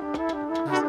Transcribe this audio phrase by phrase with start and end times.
[0.00, 0.79] Música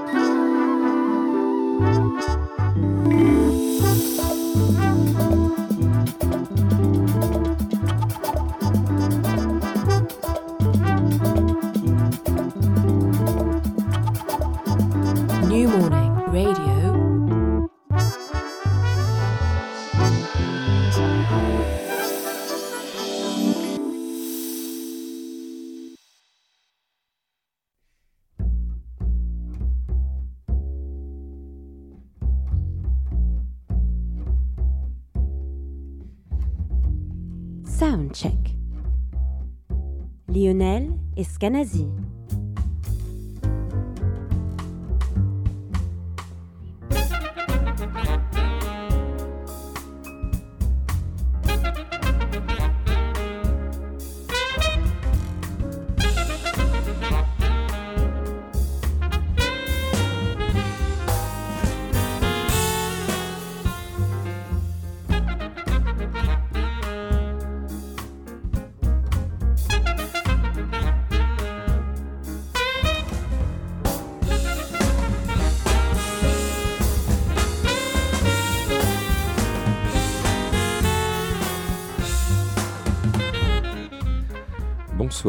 [40.51, 41.87] Lionel Escanazi.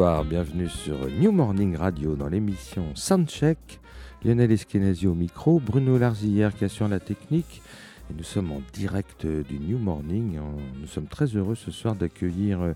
[0.03, 3.79] Bienvenue sur New Morning Radio dans l'émission Soundcheck.
[4.25, 7.63] Lionel Eskenazi au micro, Bruno Larzillière qui assure la technique.
[8.11, 10.41] Et nous sommes en direct du New Morning.
[10.81, 12.73] Nous sommes très heureux ce soir d'accueillir euh,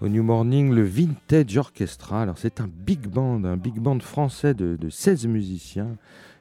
[0.00, 2.22] au New Morning le Vintage Orchestra.
[2.22, 5.98] Alors c'est un big band, un big band français de, 16 musiciens.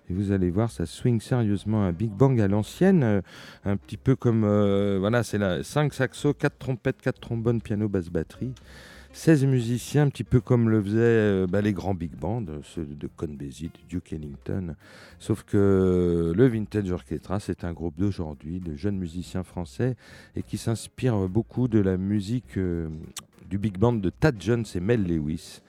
[0.09, 3.21] Et vous allez voir, ça swing sérieusement un big bang à l'ancienne, euh,
[3.66, 7.89] un petit peu comme, euh, voilà, c'est la 5 saxos, 4 trompettes, 4 trombones, piano,
[7.89, 8.53] basse, batterie.
[9.16, 12.83] 16 musiciens, un petit peu comme le faisaient euh, bah, les grands big bands, ceux
[12.83, 13.38] de Con
[13.88, 14.75] Duke Ellington.
[15.19, 19.96] Sauf que le Vintage Orchestra, c'est un groupe d'aujourd'hui, de jeunes musiciens français,
[20.35, 22.90] et qui s'inspire beaucoup de la musique euh,
[23.51, 25.62] du big band de Tad Jones et Mel Lewis,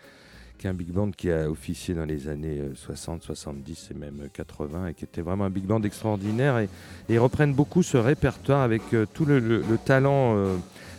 [0.56, 3.94] qui est un big band qui a officié dans les années 60, euh, 70 et
[3.94, 6.60] même 80, et qui était vraiment un big band extraordinaire.
[6.60, 6.70] Et,
[7.10, 10.34] ils reprennent beaucoup ce répertoire avec tout le, talent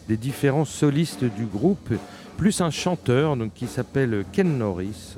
[0.07, 1.91] des différents solistes du groupe
[2.35, 5.15] plus un chanteur qui s'appelle Ken Norris.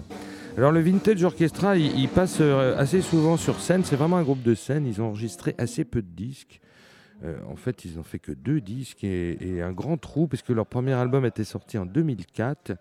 [0.55, 4.41] Alors le Vintage Orchestra, il, passe euh, assez souvent sur scène, c'est vraiment un groupe
[4.41, 6.61] de scène, ils ont enregistré assez peu de disques.
[7.23, 10.67] Euh, en fait, ils n'ont fait que deux disques et, un grand trou, puisque leur
[10.67, 12.73] premier album était sorti en 2004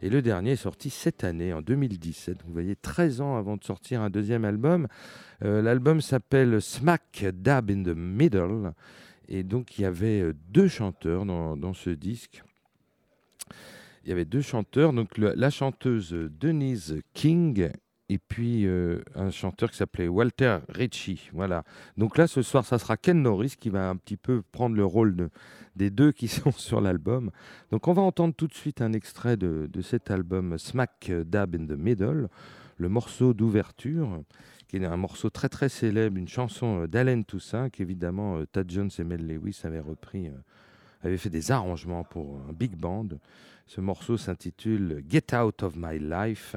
[0.00, 2.38] et le dernier est sorti cette année, en 2017.
[2.46, 4.86] Vous voyez, 13 ans avant de sortir un deuxième album.
[5.44, 8.72] Euh, l'album s'appelle Smack Dab in the Middle.
[9.28, 12.42] Et donc, il y avait deux chanteurs dans ce disque
[14.04, 17.70] il y avait deux chanteurs, donc la chanteuse Denise King
[18.08, 21.30] et puis euh, un chanteur qui s'appelait Walter Ritchie.
[21.32, 21.64] Voilà.
[21.96, 24.84] Donc là, ce soir, ça sera Ken Norris qui va un petit peu prendre le
[24.84, 25.30] rôle de,
[25.74, 27.30] des deux qui sont sur l'album.
[27.70, 31.54] Donc on va entendre tout de suite un extrait de, de cet album Smack Dab
[31.54, 32.28] in the Middle,
[32.76, 34.22] le morceau d'ouverture,
[34.68, 38.90] qui est un morceau très très célèbre, une chanson d'Alain Toussaint qu'évidemment euh, Tad Jones
[38.98, 40.32] et Mel Lewis avaient repris, euh,
[41.06, 43.08] avaient fait des arrangements pour un big band.
[43.66, 46.56] Ce morceau s'intitule Get Out of My Life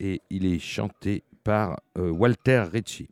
[0.00, 3.08] et il est chanté par euh, Walter Ritchie.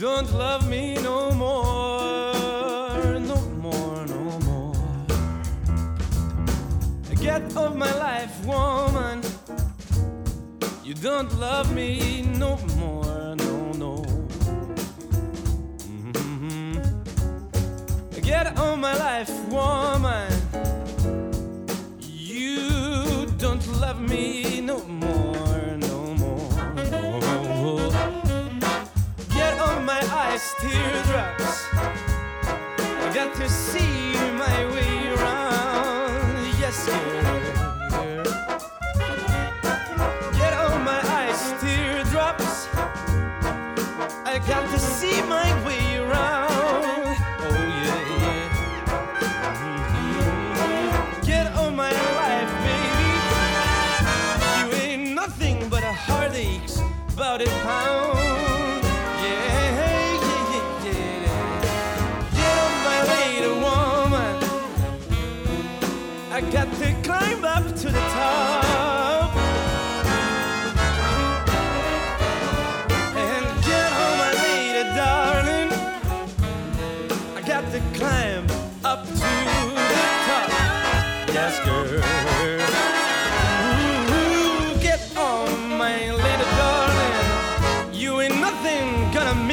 [0.00, 2.32] Don't love me no more,
[3.20, 4.74] no more, no more.
[7.20, 9.20] Get off my life, woman.
[10.82, 14.04] You don't love me no more, no, no.
[16.14, 16.78] Mm-hmm.
[18.22, 20.32] Get off my life, woman.
[22.00, 25.29] You don't love me no more.
[30.40, 31.68] Eyes teardrops.
[31.74, 36.46] I got to see my way around.
[36.58, 37.44] Yes, girl.
[40.32, 42.68] Get on my eyes teardrops.
[44.24, 47.16] I got to see my way around.
[47.44, 48.48] Oh yeah, yeah.
[51.22, 53.08] Get on my life, baby.
[54.56, 56.80] You ain't nothing but a heartaches
[57.12, 57.99] about it pound.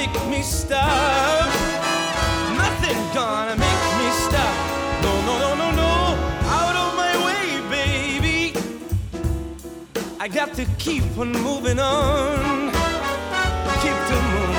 [0.08, 1.48] Make me stop.
[2.56, 4.56] Nothing gonna make me stop.
[5.04, 5.92] No, no, no, no, no.
[6.58, 8.54] Out of my way, baby.
[10.20, 12.72] I got to keep on moving on.
[13.82, 14.57] Keep to moving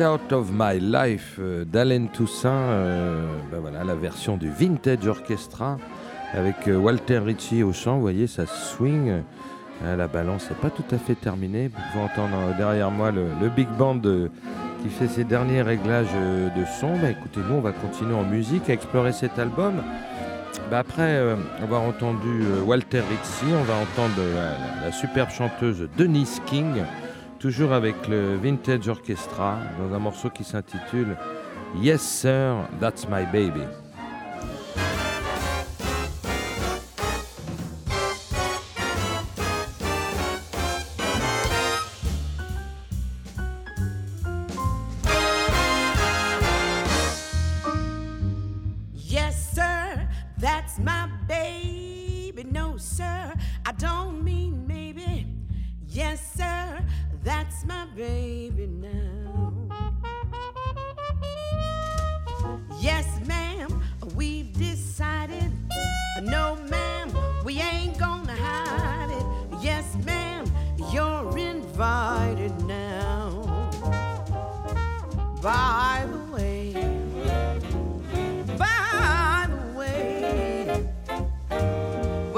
[0.00, 5.78] Out of My Life euh, d'Alain Toussaint, euh, ben voilà, la version du Vintage Orchestra
[6.32, 7.96] avec euh, Walter Ritchie au chant.
[7.96, 9.22] Vous voyez, ça swing.
[9.84, 11.68] La balance n'est pas tout à fait terminée.
[11.68, 16.14] Vous pouvez entendre derrière moi le, big band qui fait ses derniers réglages
[16.56, 16.96] de son.
[16.96, 19.74] Bah, écoutez, nous, on va continuer en musique, à explorer cet album.
[20.70, 21.20] Bah, après
[21.60, 24.22] avoir entendu Walter Ritchie, on va entendre
[24.82, 26.82] la superbe chanteuse Denise King
[27.44, 31.14] toujours avec le Vintage Orchestra, dans un morceau qui s'intitule
[31.76, 33.83] Yes Sir, That's My Baby.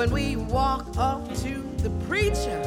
[0.07, 2.61] When we walk up to the preacher,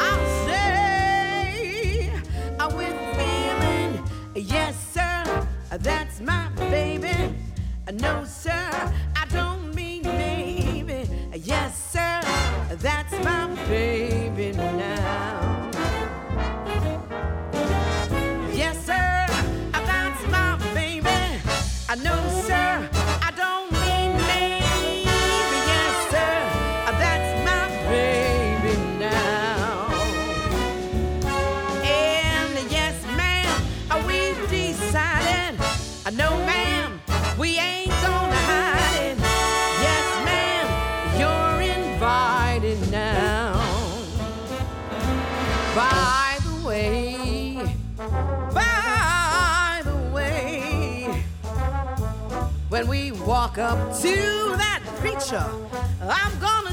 [0.00, 2.10] I'll say,
[2.58, 4.02] I'm with feeling,
[4.34, 5.48] yes, sir,
[5.78, 7.34] that's my baby.
[7.92, 11.08] No, sir, I don't mean maybe.
[11.34, 12.20] Yes, sir,
[12.78, 15.70] that's my baby now.
[18.52, 19.26] Yes, sir,
[19.72, 21.08] that's my baby.
[21.88, 22.67] I know, sir,
[53.58, 54.14] up to
[54.56, 55.44] that preacher,
[56.02, 56.67] I'm gonna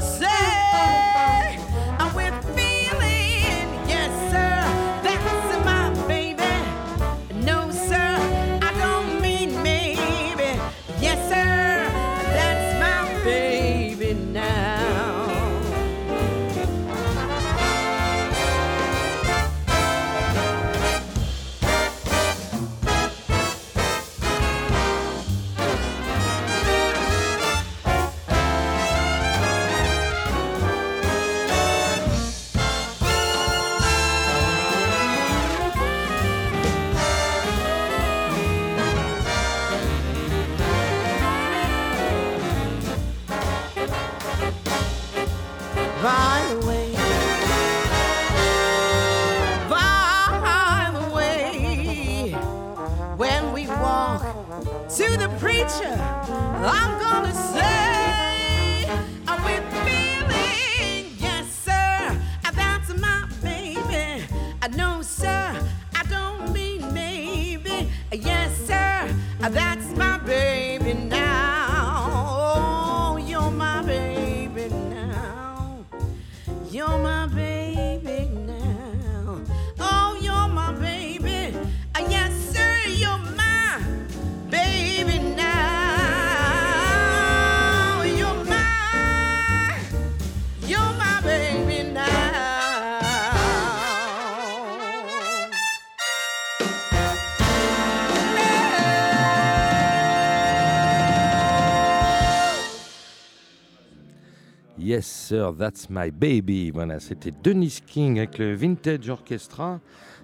[104.78, 106.70] Yes, sir, that's my baby.
[106.70, 109.80] Voilà, c'était Dennis King avec le Vintage Orchestra,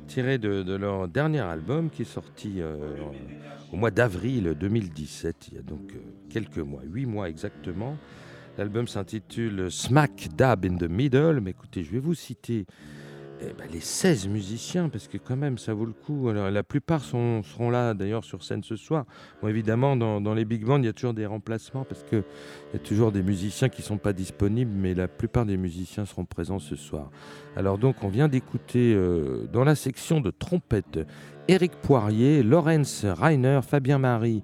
[0.06, 2.96] tiré de, leur dernier album qui est sorti euh,
[3.72, 7.96] au mois d'avril 2017, il y a donc euh, quelques mois, huit mois exactement.
[8.58, 11.40] L'album s'intitule Smack Dab in the Middle.
[11.40, 12.66] Mais écoutez, je vais vous citer
[13.44, 16.30] eh ben, les 16 musiciens, parce que quand même, ça vaut le coup.
[16.32, 19.04] La plupart seront là, d'ailleurs, sur scène ce soir.
[19.46, 22.22] Évidemment, dans, les big bands, il y a toujours des remplacements, parce qu'il
[22.72, 26.04] y a toujours des musiciens qui ne sont pas disponibles, mais la plupart des musiciens
[26.04, 27.10] seront présents ce soir.
[27.56, 31.00] Alors donc, on vient d'écouter, euh, dans la section de trompette,
[31.48, 34.42] Éric Poirier, Laurence Reiner, Fabien Marie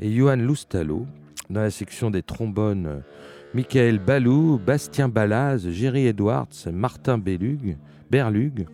[0.00, 1.06] et Johan Loustalo.
[1.50, 3.02] Dans la section des trombones,
[3.54, 7.76] Michael Balou, Bastien Balaz, Géry Edwards, Martin Bellug,
[8.12, 8.66] Berlug.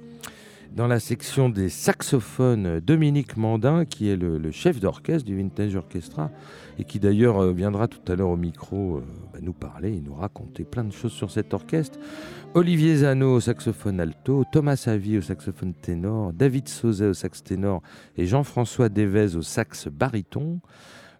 [0.74, 6.32] Dans la section des saxophones, Dominique Mandin, qui est le, chef d'orchestre du Vintage Orchestra,
[6.76, 10.00] et qui d'ailleurs euh, viendra tout à l'heure au micro euh, bah, nous parler et
[10.00, 12.00] nous raconter plein de choses sur cet orchestre.
[12.54, 17.80] Olivier Zano au saxophone alto, Thomas Avi au saxophone ténor, David Sauzet au sax ténor
[18.16, 20.58] et Jean-François Devez au sax baryton.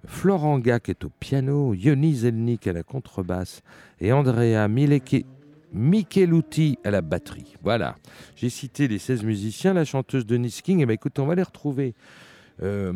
[0.07, 3.63] Florent Gac est au piano, Yoni Zelnik à la contrebasse
[4.01, 5.25] et Andrea Mileke-
[5.73, 7.55] Micheluti à la batterie.
[7.63, 7.97] Voilà,
[8.37, 11.43] j'ai cité les 16 musiciens, la chanteuse Denise King, et ben écoute, on va les
[11.43, 11.95] retrouver.
[12.63, 12.93] euh,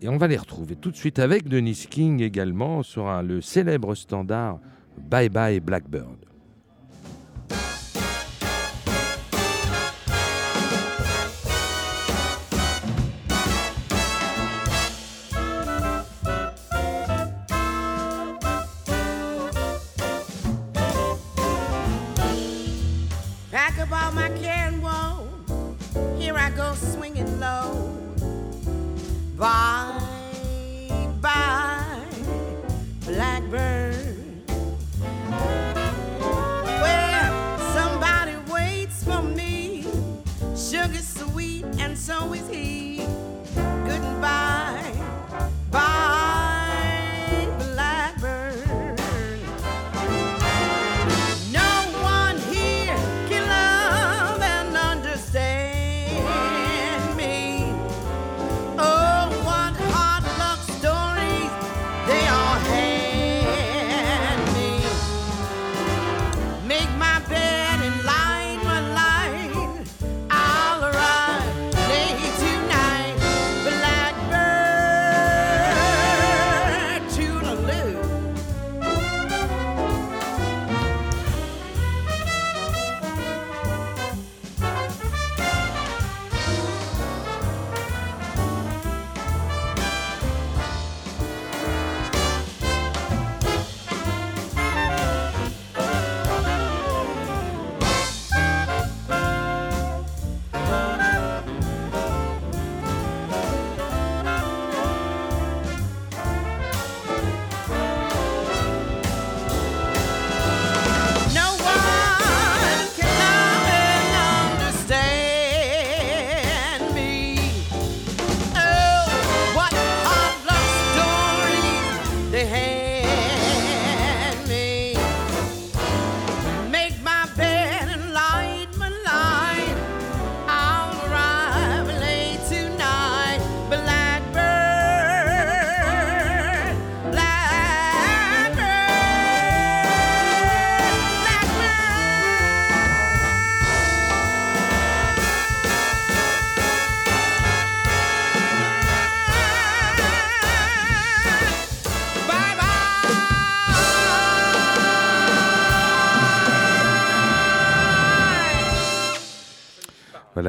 [0.00, 3.94] et on va les retrouver tout de suite avec Denise King également sur le célèbre
[3.94, 4.58] standard
[4.98, 6.31] Bye Bye Blackbird.
[29.42, 29.98] Bye,
[31.20, 32.06] bye,
[33.04, 33.96] blackbird.
[36.80, 39.84] Where somebody waits for me.
[40.54, 42.98] Sweet, and so is he.
[43.84, 44.61] Goodbye,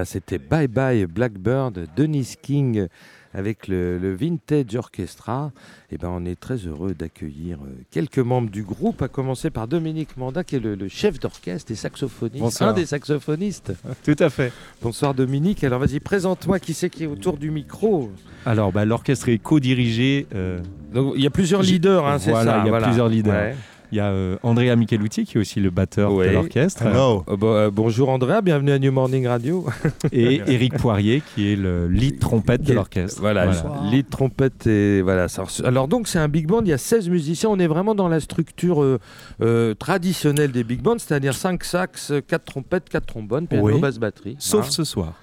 [0.03, 2.87] Voilà, c'était Bye Bye Blackbird, Denise King
[3.33, 5.53] avec le, le Vintage Orchestra.
[5.91, 9.67] Et ben, on est très heureux d'accueillir euh, quelques membres du groupe, à commencer par
[9.69, 12.71] Dominique Mandat, qui est le, le chef d'orchestre et saxophoniste, Bonsoir.
[12.71, 13.71] un des saxophonistes.
[14.03, 14.51] Tout à fait.
[14.81, 15.63] Bonsoir Dominique.
[15.63, 18.11] Alors vas-y, présente-moi qui c'est qui est autour du micro?
[18.45, 20.27] Alors, bah, l'orchestre est co-dirigé.
[20.35, 20.59] euh,
[20.93, 22.63] Donc, il y a plusieurs leaders, hein, c'est voilà, ça.
[22.65, 23.33] il y a plusieurs leaders.
[23.33, 23.55] Ouais.
[23.93, 26.29] Il y a euh, Andrea Michelutti, qui est aussi le batteur Ouais.
[26.29, 27.23] de l'orchestre, Hello.
[27.29, 29.67] Euh, bon, euh, bonjour Andrea, bienvenue à New Morning Radio.
[30.11, 33.21] et Eric Poirier, qui est le lead trompette de est- l'orchestre.
[33.21, 33.83] Voilà, Bonsoir.
[33.91, 35.27] lead trompette et voilà.
[35.63, 38.07] Alors donc c'est un big band, il y a 16 musiciens, on est vraiment dans
[38.07, 38.97] la structure euh,
[39.43, 43.79] euh, traditionnelle des big bands, c'est-à-dire 5 sax, 4 trompettes, 4 trombones, piano, Oui.
[43.79, 44.35] basse, batterie.
[44.39, 44.71] Sauf Hein.
[44.71, 45.13] ce soir.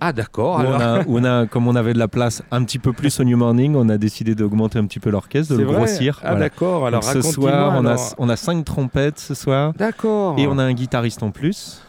[0.00, 2.78] Ah d'accord, on alors a, on a- comme on avait de la place un petit
[2.78, 5.64] peu plus au New Morning, on a décidé d'augmenter un petit peu l'orchestre, de le
[5.64, 6.18] vrai grossir.
[6.22, 6.40] Ah Voilà.
[6.46, 10.38] d'accord, alors ce soir, on a, on a cinq trompettes ce soir, D'accord.
[10.38, 11.80] et on a un guitariste en plus,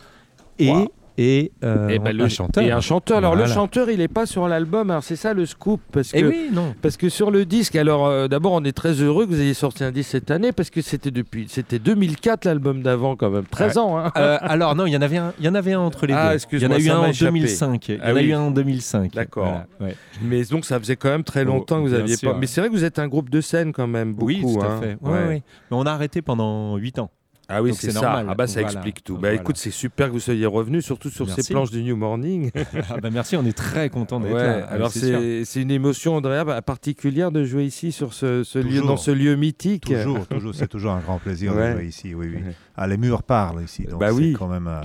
[0.57, 0.87] et, Wow.
[1.17, 2.63] Et, euh, Et ben, un le- chanteur.
[2.63, 3.17] Et un chanteur.
[3.17, 4.91] Alors le chanteur, il est pas sur l'album.
[4.91, 6.75] Alors c'est ça le scoop parce que Eh oui, non.
[6.81, 9.53] Parce que sur le disque, alors euh, d'abord on est très heureux que vous ayez
[9.53, 13.45] sorti un disque cette année parce que c'était depuis c'était 2004 l'album d'avant quand même,
[13.45, 13.97] 13 ans.
[13.97, 14.11] Hein.
[14.17, 16.13] Euh, alors non, il y en avait un, il y en avait un entre les
[16.13, 16.39] Ah, deux.
[16.51, 17.31] Il y en a eu un en échappé.
[17.31, 17.89] 2005.
[17.89, 18.21] Il y Ah en a oui.
[18.25, 19.13] eu un en 2005.
[19.13, 19.45] D'accord.
[19.45, 19.95] Voilà, ouais.
[20.21, 22.31] Mais donc ça faisait quand même très longtemps que vous aviez sûr.
[22.33, 22.37] pas.
[22.37, 24.27] Mais c'est vrai que vous êtes un groupe de scène quand même beaucoup.
[24.27, 24.79] oui, tout à hein.
[24.81, 24.97] fait.
[25.01, 25.27] Ouais.
[25.29, 27.09] Mais on a arrêté pendant 8 ans.
[27.49, 28.01] Ah oui, c'est ça.
[28.01, 28.27] normal.
[28.29, 28.73] Ah bah ça Voilà.
[28.75, 29.13] explique tout.
[29.13, 29.35] Bah Voilà.
[29.35, 32.51] écoute, c'est super que vous soyez revenu, surtout sur ces planches du New Morning.
[32.89, 34.67] Ah bah merci, on est très content d'être Ouais, là.
[34.69, 38.59] Ah, alors c'est c'est une émotion, Andrea, bah, particulière de jouer ici sur ce, ce
[38.59, 39.85] lieu, dans ce lieu mythique.
[39.85, 41.69] Toujours, toujours, c'est toujours un grand plaisir Ouais.
[41.73, 42.13] de jouer ici.
[42.13, 42.35] Oui, oui.
[42.43, 42.53] Ouais.
[42.75, 44.33] Ah, les murs parlent ici, donc Bah c'est oui.
[44.37, 44.81] quand même euh,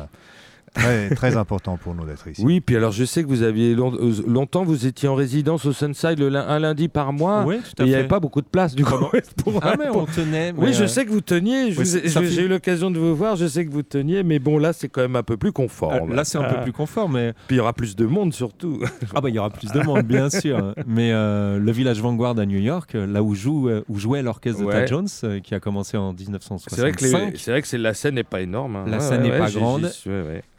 [0.75, 2.43] très, très important pour nous d'être ici.
[2.45, 5.65] Oui, puis alors je sais que vous aviez long- euh, longtemps, vous étiez en résidence
[5.67, 7.45] au Sunside le un lundi par mois.
[7.47, 8.95] Oui, tout Et à il n'y avait pas beaucoup de place du coup.
[9.45, 10.53] pour- Ah mais on tenait.
[10.57, 11.75] Oui, je euh, sais que vous teniez.
[11.77, 13.37] oui, J'ai eu l'occasion de vous voir.
[13.37, 16.11] Je sais que vous teniez, mais bon, là, c'est quand même un peu plus conforme.
[16.13, 16.55] euh, Là, c'est un Ah.
[16.55, 18.81] peu plus confort, mais Puis il y aura plus de monde surtout.
[19.15, 20.75] ah bah il y aura plus de monde, bien sûr.
[20.87, 24.71] Mais euh, le village Vanguard à New York, là où joue, où jouait l'orchestre de.
[24.73, 26.75] Tad Jones, euh, qui a commencé en 1965.
[26.75, 27.11] C'est vrai que les-
[27.53, 28.77] vrai que la scène n'est pas énorme.
[28.77, 28.85] hein.
[28.87, 29.91] La Ouais, scène ouais, n'est pas grande.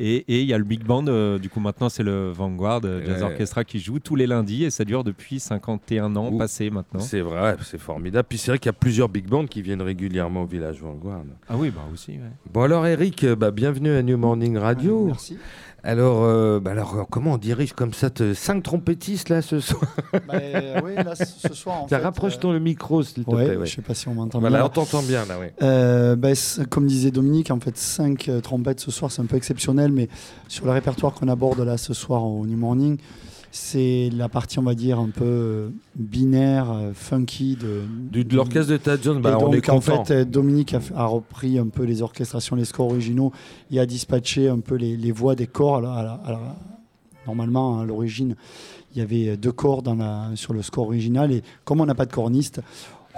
[0.06, 3.06] Et il y a le big band, euh, du coup maintenant c'est le Vanguard euh,
[3.06, 3.24] Jazz.
[3.24, 6.38] Orchestra qui joue tous les lundis et ça dure depuis 51 ans Ouh.
[6.38, 7.00] passés maintenant.
[7.00, 8.26] C'est vrai, c'est formidable.
[8.28, 11.24] Puis c'est vrai qu'il y a plusieurs big bands qui viennent régulièrement au village Vanguard.
[11.48, 12.12] Ah oui, bah aussi.
[12.12, 12.20] ouais.
[12.52, 15.06] Bon alors Eric, euh, bah, bienvenue à New Morning Radio.
[15.06, 15.38] Merci.
[15.86, 19.82] Alors, euh, bah, alors euh, comment on dirige comme ça cinq trompettistes là ce soir
[20.14, 23.26] Bah, euh, oui, là, ce soir, en Ça fait, rapproche euh, ton le micro s'il
[23.26, 23.58] te ouais, plaît.
[23.58, 23.66] ouais.
[23.66, 24.66] Je sais pas si on m'entend Voilà, bien.
[24.66, 25.38] on t'entend bien là.
[25.62, 26.30] Euh, bah,
[26.70, 30.08] comme disait Dominique, en fait, 5 trompettes ce soir, c'est un peu exceptionnel, mais
[30.48, 32.98] sur le répertoire qu'on aborde là ce soir au New Morning,
[33.56, 37.84] c'est la partie, on va dire, un peu euh, binaire, euh, funky de,
[38.24, 40.04] de l'orchestre de Tad Jones, bah, on donc, est en content.
[40.06, 43.32] fait, Dominique a, repris un peu les orchestrations, les scores originaux
[43.70, 45.78] et a dispatché un peu les, les voix des corps.
[45.78, 46.56] À la- à la-
[47.28, 48.36] normalement, à l'origine,
[48.96, 52.08] il y avait deux corps dans sur le score original et comme on n'a pas
[52.08, 52.60] de corniste,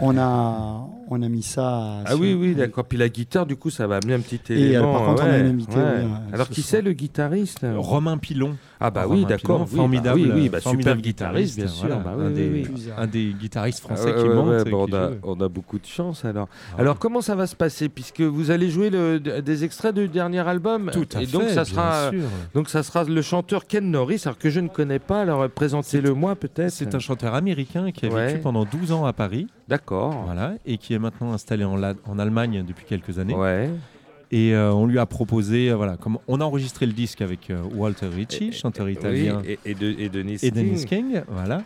[0.02, 2.02] on a, on a mis ça.
[2.06, 2.86] Ah sur- oui, oui, d'accord.
[2.86, 4.94] Puis la guitare, du coup, ça va amener un petit Et, euh, élément.
[4.94, 5.84] par contre, on a ouais, un invité, ouais.
[6.00, 8.56] oui, euh, Alors qui c'est le guitariste Romain Pilon.
[8.82, 9.68] Ah bah Romain oui, d'accord.
[9.70, 11.88] Formidable, bah oui, oui, bah, formidable super guitariste, bien sûr.
[11.88, 12.62] voilà, bah un, des, oui, oui.
[12.64, 14.64] Plus, euh, un des guitaristes Ah français qui ouais, monte.
[14.66, 15.16] qui on, a, joue.
[15.24, 16.50] on a beaucoup de chance alors.
[16.74, 17.00] Ah alors ouais.
[17.00, 17.88] comment ça va se passer?
[17.88, 21.44] Puisque vous allez jouer le- des extraits du dernier album Tout à et fait, donc
[21.44, 22.24] ça bien sera sûr.
[22.54, 26.14] donc ça sera le chanteur Ken Norris alors que je ne connais pas alors présentez-le
[26.14, 26.72] moi peut-être.
[26.72, 30.24] C'est un chanteur américain qui a vécu pendant 12 ans à Paris, D'accord.
[30.26, 33.34] voilà, et qui est maintenant installé en, La- en Allemagne depuis quelques années.
[33.36, 33.70] Ouais.
[34.32, 37.50] Et euh, on lui a proposé, euh, voilà, comme on a enregistré le disque avec
[37.50, 40.10] euh, Walter Ricci, chanteur italien, Oui, et, et de et
[40.52, 40.86] Dennis.
[40.86, 41.64] King, voilà.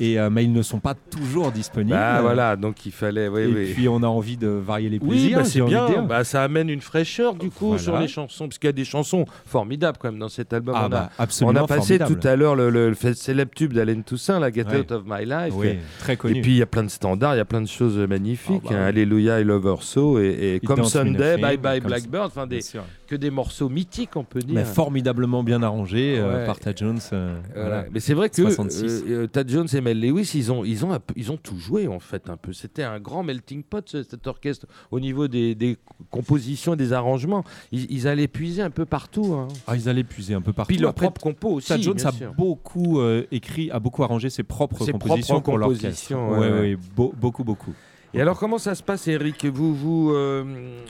[0.00, 1.90] Et, euh, mais ils ne sont pas toujours disponibles.
[1.96, 3.72] Bah voilà, donc il fallait oui et oui.
[3.74, 5.38] puis on a envie de varier les Oui, plaisirs.
[5.38, 6.02] bah, j'ai c'est bien.
[6.02, 7.82] Bah, ça amène une fraîcheur du coup Voilà.
[7.82, 10.74] sur les chansons, parce qu'il y a des chansons formidables quand même dans cet album.
[10.76, 11.10] ah on, a, bah,
[11.42, 12.18] on a passé formidable.
[12.20, 14.80] tout à l'heure le, le- célèbre tube d'Alain Toussaint, la Get Ouais.
[14.80, 15.52] Out of My Life.
[15.54, 16.38] Oui, très connu.
[16.38, 18.62] Et puis il y a plein de standards, il y a plein de choses magnifiques.
[18.66, 18.80] Ah bah hein.
[18.82, 18.88] oui.
[18.88, 22.60] Alléluia, I Love Her So, et, et comme Sunday, Bye Bye Blackbird, enfin des,
[23.06, 24.54] que des morceaux mythiques, on peut dire.
[24.54, 26.98] Mais formidablement bien arrangé euh, par Tad Jones.
[27.12, 27.68] euh, Voilà.
[27.68, 27.84] voilà.
[27.92, 29.04] Mais c'est vrai que 66.
[29.32, 31.98] Tad Jones et Mel Lewis, ils ont, ils, ont peu- ils ont tout joué en
[31.98, 32.52] fait un peu.
[32.52, 35.76] C'était un grand melting pot ce- cet orchestre au niveau des, des
[36.10, 37.44] compositions et des arrangements.
[37.72, 39.34] Ils, ils allaient puiser un peu partout.
[39.34, 39.48] Hein.
[39.66, 40.68] Ah, ils allaient puiser un peu partout.
[40.72, 41.68] Puis leur Après, propre compo aussi.
[41.68, 42.34] Tad Jones a sûr.
[42.34, 46.50] beaucoup euh, écrit, a beaucoup arrangé ses propres Ses compositions propres pour compositions, Ouais, ouais,
[46.60, 47.74] ouais, beau- beaucoup, beaucoup.
[48.12, 49.44] Et alors, comment ça se passe, Eric?
[49.46, 50.42] Vous vous, euh,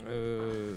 [0.09, 0.71] euh,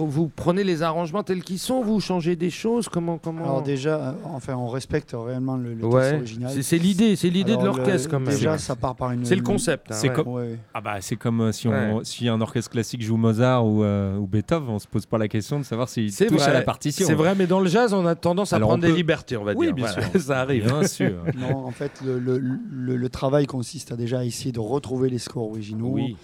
[0.00, 1.80] vous, prenez les arrangements tels qu'ils sont?
[1.82, 2.88] Vous changez des choses?
[2.88, 3.44] Comment, comment?
[3.44, 6.50] Alors déjà, euh, enfin, on respecte réellement le, le texte Ouais, original.
[6.52, 8.34] c'est c'est l'idée, c'est l'idée de l'orchestre quand même.
[8.34, 9.24] Déjà, ça part par une.
[9.24, 9.92] c'est le concept.
[9.92, 10.14] hein, C'est ouais.
[10.14, 10.58] comme- Ouais.
[10.74, 12.00] Ah bah c'est comme si, on, Ouais.
[12.02, 15.28] si un orchestre classique joue Mozart ou, euh, ou Beethoven, on se pose pas la
[15.28, 17.06] question de savoir s'il C'est touche vrai, à la partition.
[17.06, 19.44] C'est vrai, mais dans le jazz, on a tendance à Alors, prendre des libertés, on
[19.44, 19.74] va Oui, dire.
[19.76, 20.20] bien Voilà, sûr.
[20.20, 20.64] ça arrive.
[20.66, 21.12] Bien sûr.
[21.38, 25.18] Non, en fait, le, le- le- le travail consiste à déjà essayer de retrouver les
[25.18, 25.75] scores originaux.
[25.84, 26.16] Oui.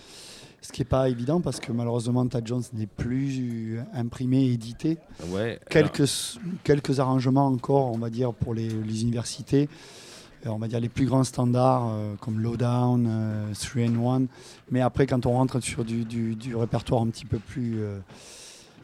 [0.61, 4.99] Ce qui n'est pas évident parce que malheureusement, Tad Jones n'est plus imprimé et édité.
[5.29, 5.59] Ouais.
[5.69, 6.09] Quelques,
[6.63, 9.69] quelques arrangements encore, on va dire, pour les, les universités.
[10.47, 14.27] Euh, On va dire les plus grands standards euh, comme Lowdown, euh, 3 and 1.
[14.71, 17.81] Mais après, quand on rentre sur du, du- du répertoire un petit peu plus,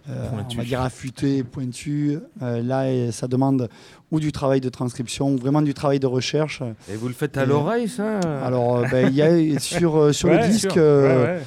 [0.09, 3.68] euh, on va dire affûté, pointu, euh, là, ça demande
[4.11, 6.62] ou du travail de transcription, ou vraiment du travail de recherche.
[6.90, 10.12] Et vous le faites à l'oreille, ça Alors, euh, ben, il y a sur, euh,
[10.12, 10.83] sur Ouais, le disque, sûr.
[10.83, 11.40] Ouais,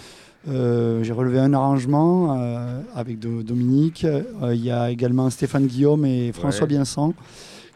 [0.48, 1.00] ouais.
[1.04, 2.40] j'ai relevé un arrangement
[2.96, 4.06] avec Do- Dominique.
[4.52, 6.68] Il y a également Stéphane Guillaume et François.
[6.68, 7.14] Biensan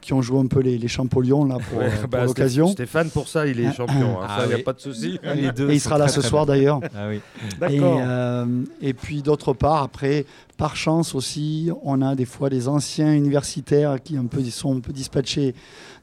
[0.06, 2.68] qui ont joué un peu les, les Champollions là, pour, Ouais, euh, pour bah, l'occasion.
[2.68, 4.22] Stéphane, pour ça, il est champion.
[4.22, 4.28] hein.
[4.30, 4.63] Ah ça, il n'y a oui.
[4.63, 5.20] pas de souci.
[5.36, 6.80] Les deux Et il sera là très, ce très soir d'ailleurs.
[6.96, 7.20] Ah oui.
[7.70, 8.46] Et, euh,
[8.82, 10.26] et puis d'autre part, après,
[10.58, 14.80] par chance aussi, on a des fois des anciens universitaires qui un peu, sont un
[14.80, 15.56] peu dispatchés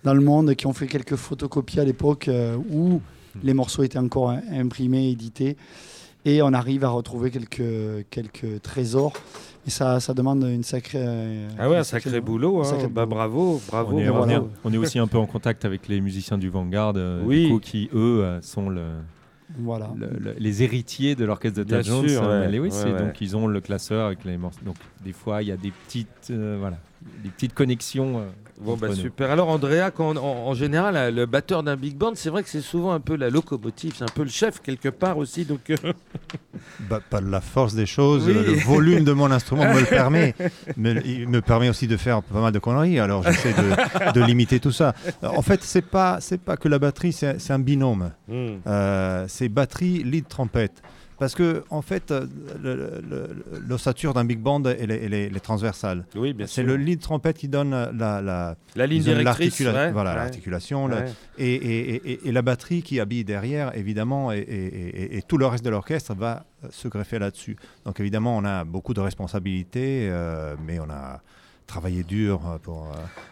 [0.02, 3.00] dans le monde, qui ont fait quelques photocopies à l'époque euh, où
[3.44, 5.56] les morceaux étaient encore im- imprimés, édités.
[6.24, 9.12] Et on arrive à retrouver quelques, quelques trésors.
[9.66, 10.98] Et ça, ça demande une sacrée.
[11.02, 12.60] euh, Ah ouais, un sacré boulot.
[12.60, 12.64] hein.
[12.64, 13.16] sacré Bah, boulot.
[13.16, 13.96] bravo, bravo.
[13.96, 14.34] On est, mais on voilà.
[14.34, 17.46] est- on est aussi un peu en contact avec les musiciens du Vanguard, euh, Oui.
[17.46, 18.82] du coup, qui eux euh, sont le,
[19.58, 19.90] Voilà.
[19.96, 22.08] le- le- les héritiers de l'orchestre de Tad Bien Jones.
[22.08, 22.48] sûr, ouais.
[22.50, 22.98] Lewis, Ouais, et ouais.
[23.00, 24.60] donc ils ont le classeur avec les morceaux.
[24.64, 26.78] Donc des fois il y a des petites, euh, voilà,
[27.24, 28.18] des petites connexions.
[28.20, 28.26] euh,
[28.64, 29.30] Bon, bah, super.
[29.30, 32.48] Alors, Andrea, quand, en, en général, euh, le batteur d'un big band, c'est vrai que
[32.48, 35.44] c'est souvent un peu la locomotive, c'est un peu le chef quelque part aussi.
[35.44, 35.76] Donc, euh,
[36.88, 38.34] Bah, pas la force des choses, Oui.
[38.34, 40.34] le volume de mon instrument me le permet,
[40.76, 42.98] mais il me permet aussi de faire pas mal de conneries.
[43.00, 44.94] Alors j'essaie de, de limiter tout ça.
[45.22, 48.12] En fait, c'est pas c'est pas que la batterie, c'est un binôme.
[48.28, 48.48] hmm.
[48.66, 50.82] Euh, c'est batterie, lead, trompette.
[51.18, 52.26] Parce que en fait, euh,
[53.68, 56.04] l'ossature d'un big band, elle est, elle est- elle est transversale.
[56.16, 59.60] oui, bien C'est le lead trompette qui donne la, la, La ligne disons, directrice.
[59.60, 61.04] l'articula- ouais, voilà, ouais, l'articulation, ouais.
[61.38, 65.70] et, et- et- et la batterie qui habille derrière, évidemment, et, tout le reste de
[65.70, 67.56] l'orchestre va se greffer là-dessus.
[67.84, 71.20] Donc évidemment, on a beaucoup de responsabilités, euh, mais on a
[71.72, 72.86] travaillé dur pour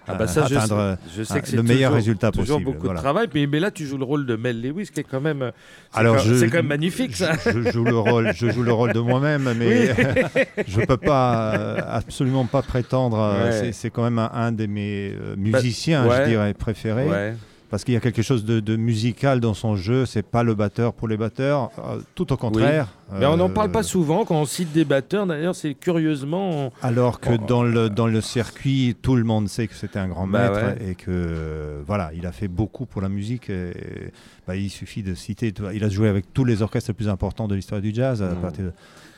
[0.09, 2.57] Ah bah ça, je atteindre sais, je sais que c'est le meilleur toujours- résultat toujours
[2.57, 2.65] possible.
[2.73, 3.01] beaucoup voilà.
[3.01, 3.29] de travail.
[3.35, 5.43] Mais, mais là, tu joues le rôle de Mel Lewis, qui est quand même.
[5.43, 5.51] euh,
[5.93, 7.33] Alors, c'est quand même magnifique, ça.
[7.45, 9.95] Je, joue le rôle, je joue le rôle de moi-même, mais
[10.67, 13.19] je peux pas, euh, absolument pas prétendre.
[13.19, 13.73] euh, Ouais.
[13.73, 16.23] c'est- quand même un, un de mes euh, musiciens, ouais.
[16.25, 17.07] je dirais, préférés.
[17.09, 17.35] Ouais.
[17.71, 20.05] Parce qu'il y a quelque chose de, de musical dans son jeu.
[20.05, 21.71] C'est pas le batteur pour les batteurs.
[21.79, 22.89] euh, tout au contraire.
[23.19, 25.25] Mais on n'en Euh, parle pas souvent quand on cite des batteurs.
[25.27, 26.51] D'ailleurs, c'est curieusement.
[26.67, 27.47] on- Alors que Oh.
[27.47, 30.67] dans, le, dans le circuit, tout le monde sait que c'était un grand Bah maître
[30.81, 30.91] ouais.
[30.91, 33.49] et que euh, voilà, il a fait beaucoup pour la musique.
[33.51, 33.73] Et,
[34.49, 35.55] bah, il suffit de citer.
[35.73, 38.31] Il a joué avec tous les orchestres les plus importants de l'histoire du jazz, à
[38.31, 38.37] Mm.
[38.41, 38.73] partir de,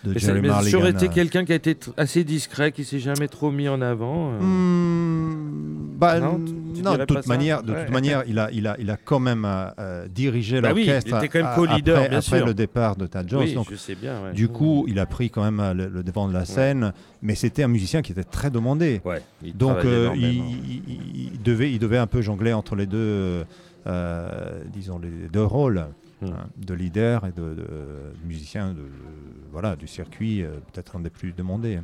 [0.04, 2.98] de Mais, Jerry mais aurait été à- quelqu'un qui a été assez discret, qui s'est
[2.98, 4.32] jamais trop mis en avant.
[4.32, 4.40] euh.
[4.40, 7.84] Hmm, bah, Non, tu- de toute manière, de Ouais.
[7.84, 10.82] toute manière, il a, il a, il a quand même euh, euh, dirigé Bah oui,
[10.82, 11.16] il l'orchestre.
[11.18, 12.46] était quand même co-leader, après, bien après sûr.
[12.46, 13.42] le départ de Tad Jones.
[13.44, 14.20] oui, donc, je sais bien.
[14.24, 14.32] ouais.
[14.32, 17.34] du coup, il a pris quand même euh, le, le devant de la scène, mais
[17.36, 19.00] c'était un musicien qui était très demandé.
[19.44, 23.44] Il Donc, euh, il, devait, il devait un peu jongler entre les deux, euh,
[23.86, 25.84] euh, disons, les deux rôles.
[26.20, 26.26] Hmm.
[26.26, 27.64] hein, de leader et de, de- de
[28.28, 28.76] musicien de-
[29.52, 31.78] voilà, du circuit, euh, peut-être un des plus demandés.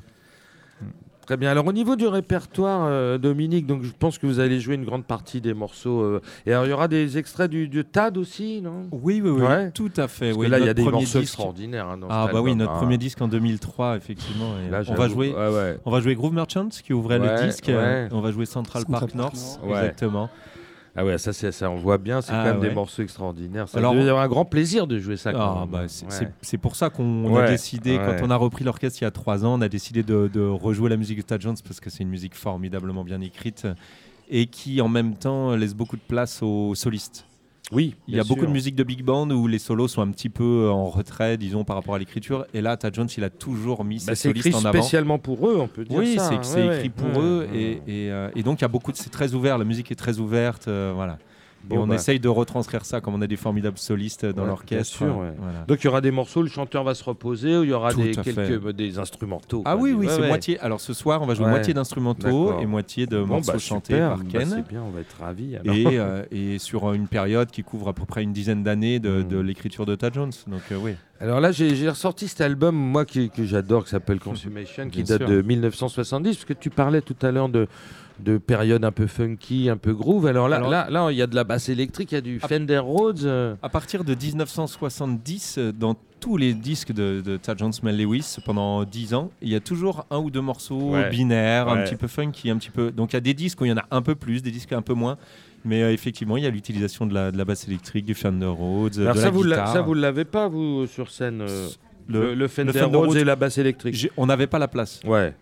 [1.26, 1.50] Très bien.
[1.50, 4.86] Alors au niveau du répertoire, euh, Dominique, donc je pense que vous allez jouer une
[4.86, 6.00] grande partie des morceaux.
[6.00, 8.88] euh, et alors il y aura des extraits du, du TAD aussi, non?
[8.92, 9.70] Oui, oui, oui, Ouais.
[9.72, 10.28] tout à fait.
[10.30, 11.86] Parce oui, que là, il y a des morceaux disque- extraordinaires.
[11.86, 12.78] hein, dans Ah bah oui, notre hein.
[12.78, 14.54] premier disque en 2003, effectivement.
[14.66, 15.34] et Là, on va jouer.
[15.34, 15.78] Ouais, ouais.
[15.84, 17.66] On va jouer Groove Merchants qui ouvrait Ouais, le disque.
[17.68, 17.74] ouais.
[17.74, 19.34] euh, On va jouer Central, Central Park Park North.
[19.34, 19.60] North.
[19.64, 19.78] Ouais.
[19.80, 20.30] Exactement.
[21.00, 22.20] Ah ouais, ça, on voit bien.
[22.20, 23.68] C'est Ah, quand même des morceaux extraordinaires.
[23.68, 25.30] Ça Alors, devait y avoir un grand plaisir de jouer ça.
[25.32, 26.58] Ah, bah, c'est Ouais.
[26.60, 29.44] pour ça qu'on Ouais, a décidé, quand on a repris l'orchestre il y a trois
[29.44, 32.02] ans, on a décidé de, de rejouer la musique de Tad Jones parce que c'est
[32.02, 33.68] une musique formidablement bien écrite
[34.28, 37.24] et qui en même temps laisse beaucoup de place aux solistes.
[37.70, 40.10] Oui, Il y a beaucoup de musique de big band où les solos sont un
[40.10, 42.46] petit peu en retrait, disons, par rapport à l'écriture.
[42.54, 44.78] Et là, Tad Jones, il a toujours mis Bah, ses c'est écrit solistes en avant.
[44.80, 46.28] spécialement pour eux, on peut dire Oui, ça.
[46.30, 46.42] c'est hein.
[46.42, 47.12] c'est Ouais, écrit ouais.
[47.12, 49.58] pour eux et, et, euh, et donc il y a beaucoup, de- c'est très ouvert.
[49.58, 51.18] La musique est très ouverte, euh, voilà.
[51.70, 51.96] Et on bah.
[51.96, 54.72] essaye de retranscrire ça comme on a des formidables solistes dans Ouais, l'orchestre.
[54.74, 55.32] bien sûr, ouais.
[55.38, 55.64] voilà.
[55.68, 57.92] Donc il y aura des morceaux, le chanteur va se reposer, ou il y aura
[57.92, 59.62] Tout des, quelques euh, des instrumentaux.
[59.66, 60.28] Ah quoi, oui, des- oui, ouais, c'est ouais.
[60.28, 60.58] moitié.
[60.60, 61.50] Alors ce soir, on va jouer Ouais.
[61.50, 64.48] moitié d'instrumentaux et moitié de Bon, morceaux bah, chantés super, par bah, Ken.
[64.48, 65.56] c'est bien, on va être ravis.
[65.56, 65.74] alors.
[65.74, 69.22] et, euh, et sur une période qui couvre à peu près une dizaine d'années de,
[69.22, 69.28] Mm.
[69.28, 70.32] de l'écriture de Tad Jones.
[70.46, 70.92] Donc euh, oui.
[71.20, 75.18] Alors là, j'ai ressorti cet album, moi qui- que j'adore, qui s'appelle Consumation, qui date
[75.18, 75.28] sûr.
[75.28, 77.66] de 1970, parce que tu parlais tout à l'heure de,
[78.20, 80.26] de période un peu funky, un peu groove.
[80.26, 82.20] Alors là, Alors- là, là, il y a de la basse électrique, il y a
[82.20, 82.40] du.
[82.40, 83.24] Fender Rhodes.
[83.24, 88.36] euh, À partir de 1970, euh, dans tous les disques de, de Tad Jones Lewis
[88.44, 91.10] pendant 10 ans, il y a toujours un ou deux morceaux Ouais.
[91.10, 92.90] binaires, un petit peu funky, un petit peu.
[92.90, 94.50] Donc il y a des disques où il y en a un peu plus, des
[94.50, 95.16] disques un peu moins.
[95.64, 98.46] Mais euh, effectivement, il y a l'utilisation de la, de la basse électrique, du Fender
[98.46, 99.72] Rhodes, Alors de ça, la vous guitare.
[99.72, 101.68] ça, vous ne l'avez pas, vous, sur scène euh,
[102.08, 103.16] le, le Fender, Fender Rhodes Rhodes.
[103.18, 104.08] et la basse électrique.
[104.16, 105.00] On n'avait pas la place.
[105.04, 105.34] Ouais.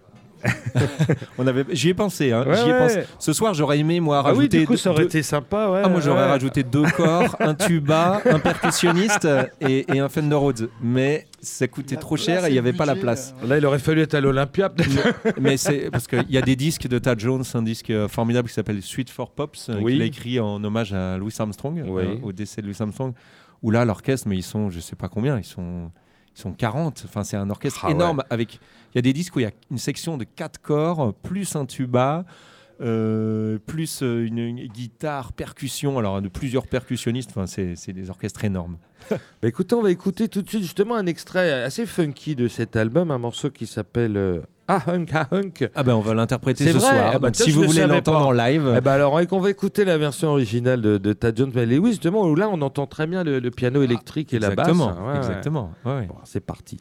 [1.38, 2.32] On avait, j'y ai pensé.
[2.32, 2.78] Hein, Ouais, j'y ai ouais.
[2.78, 3.02] pensé.
[3.18, 4.58] Ce soir, j'aurais aimé moi Ah oui, rajouter.
[4.60, 5.82] du coup, deux- ça aurait deux- été sympa, ouais.
[5.84, 6.28] Ah, moi j'aurais ouais.
[6.30, 9.28] rajouté deux corps, un tuba, un percussionniste
[9.60, 10.70] et, et un Fender Rhodes.
[10.82, 13.34] Mais ça coûtait La trop cher et il n'y avait pas la place.
[13.46, 14.72] Là, il aurait fallu être à l'Olympia.
[15.40, 18.48] Mais c'est parce qu'il y a des disques de Tad Jones, un disque euh, formidable
[18.48, 19.92] qui s'appelle Suite for Pops, euh, Oui.
[19.92, 22.02] qu'il a écrit en hommage à Louis Armstrong, Oui.
[22.04, 23.12] euh, au décès de Louis Armstrong,
[23.62, 25.90] où là l'orchestre, mais ils sont, je sais pas combien, ils sont,
[26.36, 27.04] ils sont 40.
[27.06, 27.92] Enfin, c'est un orchestre Ah ouais.
[27.94, 28.22] énorme.
[28.30, 28.60] Avec,
[28.96, 31.54] il y a des disques où il y a une section de quatre corps, plus
[31.54, 32.24] un tuba.
[32.80, 38.44] euh, plus euh, une, une guitare, percussion, alors de plusieurs percussionnistes, enfin, c'est des orchestres
[38.44, 38.76] énormes.
[39.10, 42.74] Bah écoutez, on va écouter tout de suite justement un extrait assez funky de cet
[42.76, 45.70] album, un morceau qui s'appelle euh, Ah Hunk, Ah Hunk.
[45.74, 47.10] Ah ben on va l'interpréter ce vrai soir.
[47.14, 49.84] Ah bah tiens, si vous le voulez l'entendre en live, ben alors, on va écouter
[49.84, 53.06] la version originale de, de Tad Jones mais Lewis, justement, où là, on entend très
[53.06, 54.68] bien le, le piano électrique et la basse.
[54.68, 55.16] exactement, Ouais, ouais.
[55.18, 55.72] exactement.
[55.84, 56.06] ouais, ouais.
[56.06, 56.78] Bon, c'est parti.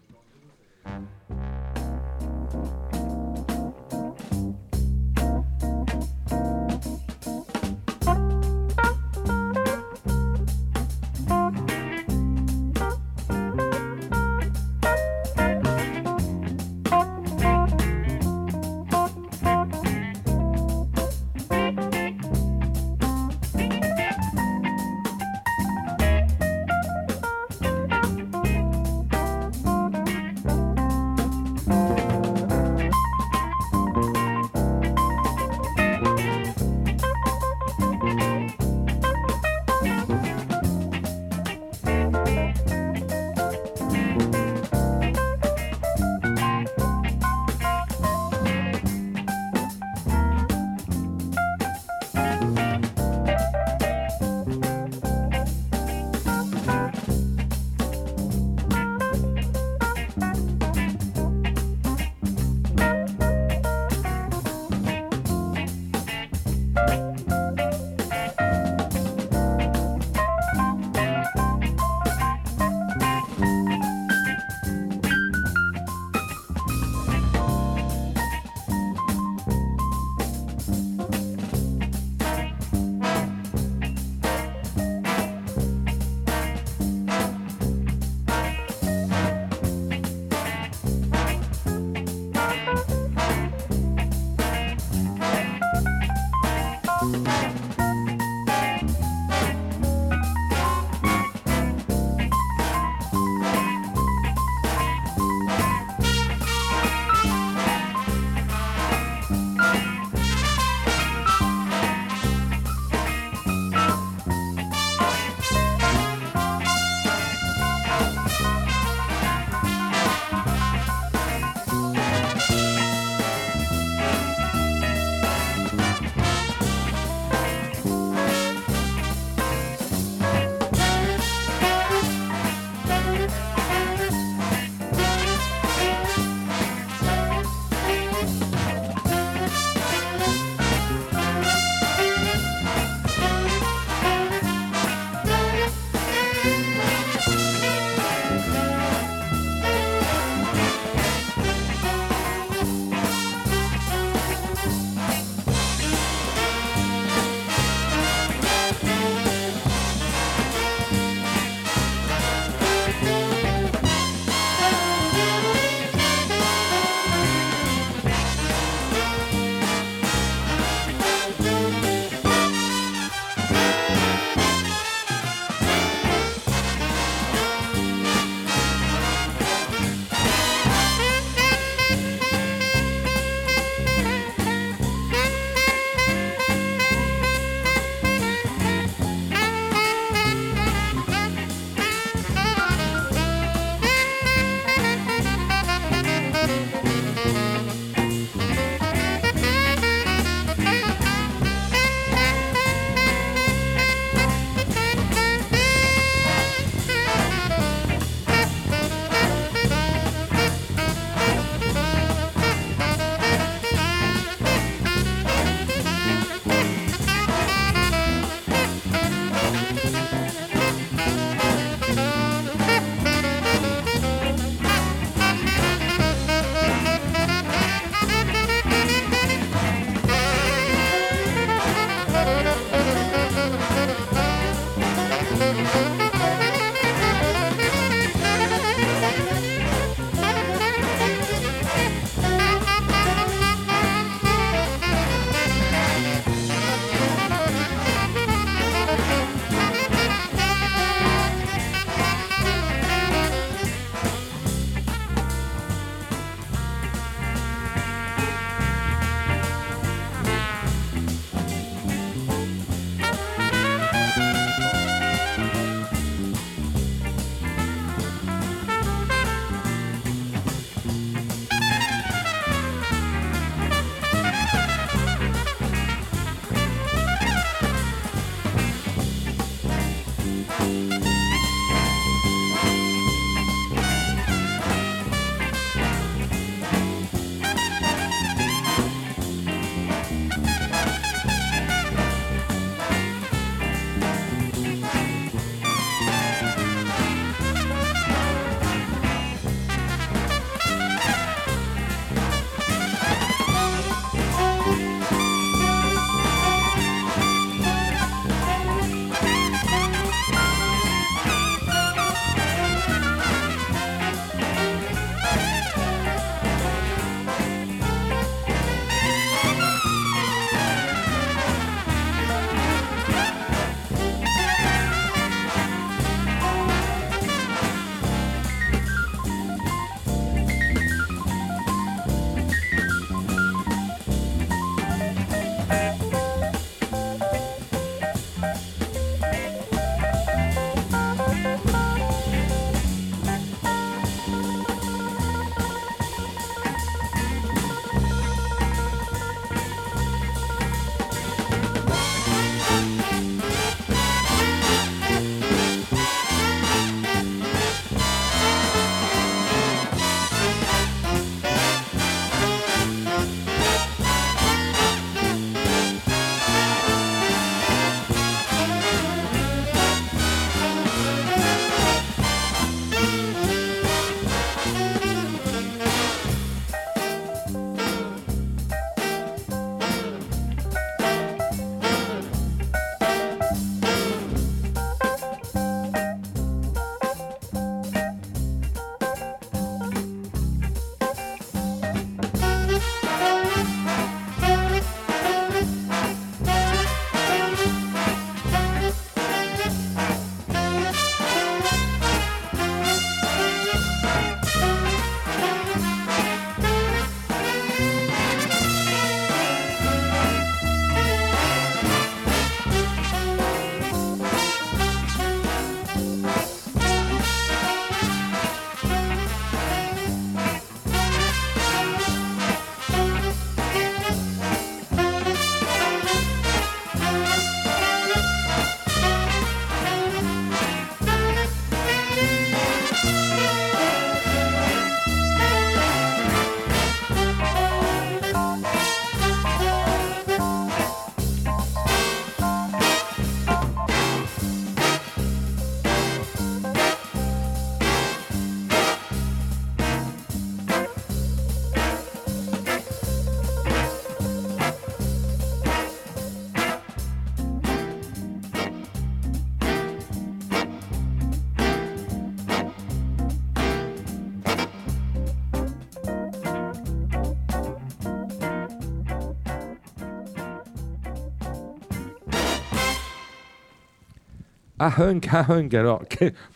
[474.88, 475.74] Ah, hunk, ah, hunk.
[475.74, 476.04] Alors,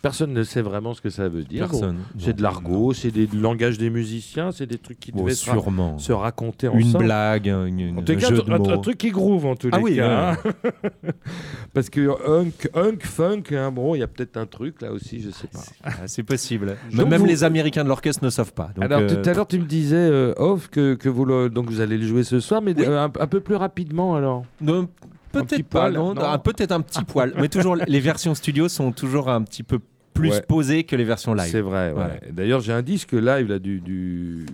[0.01, 1.67] personne ne sait vraiment ce que ça veut dire.
[1.67, 1.97] Personne.
[2.17, 5.33] c'est de l'argot, c'est des du langage des musiciens, c'est des trucs qui Bon, devaient
[5.33, 5.97] se, ra- sûrement.
[5.97, 7.05] se raconter Une ensemble.
[7.05, 8.69] blague, une, une- En tout un cas, jeu de un- mots.
[8.69, 10.33] un truc qui groove en tous Ah les oui, cas.
[10.33, 10.37] hein.
[11.73, 15.21] Parce que hunk, hunk, funk, hein, bon, il y a peut-être un truc là aussi,
[15.21, 15.59] je sais pas.
[15.83, 16.77] Ah, C'est possible.
[16.93, 18.69] Donc Même vous- les Américains de l'orchestre ne savent pas.
[18.75, 21.49] Donc, Alors euh, tout à l'heure tu me disais euh, off que, que vous le-
[21.49, 22.85] donc vous allez le jouer ce soir, mais Oui.
[22.85, 24.43] euh, un, un peu plus rapidement alors.
[24.59, 24.87] petit
[25.31, 25.89] peut-être pas.
[25.91, 26.21] non, non.
[26.23, 27.33] ah, peut-être un petit poil.
[27.37, 29.79] Mais toujours, les versions studio sont toujours un petit peu
[30.13, 30.41] plus Ouais.
[30.41, 31.49] posées que les versions live.
[31.49, 31.93] C'est vrai.
[31.93, 32.19] ouais.
[32.31, 34.45] D'ailleurs j'ai un disque live là du, du...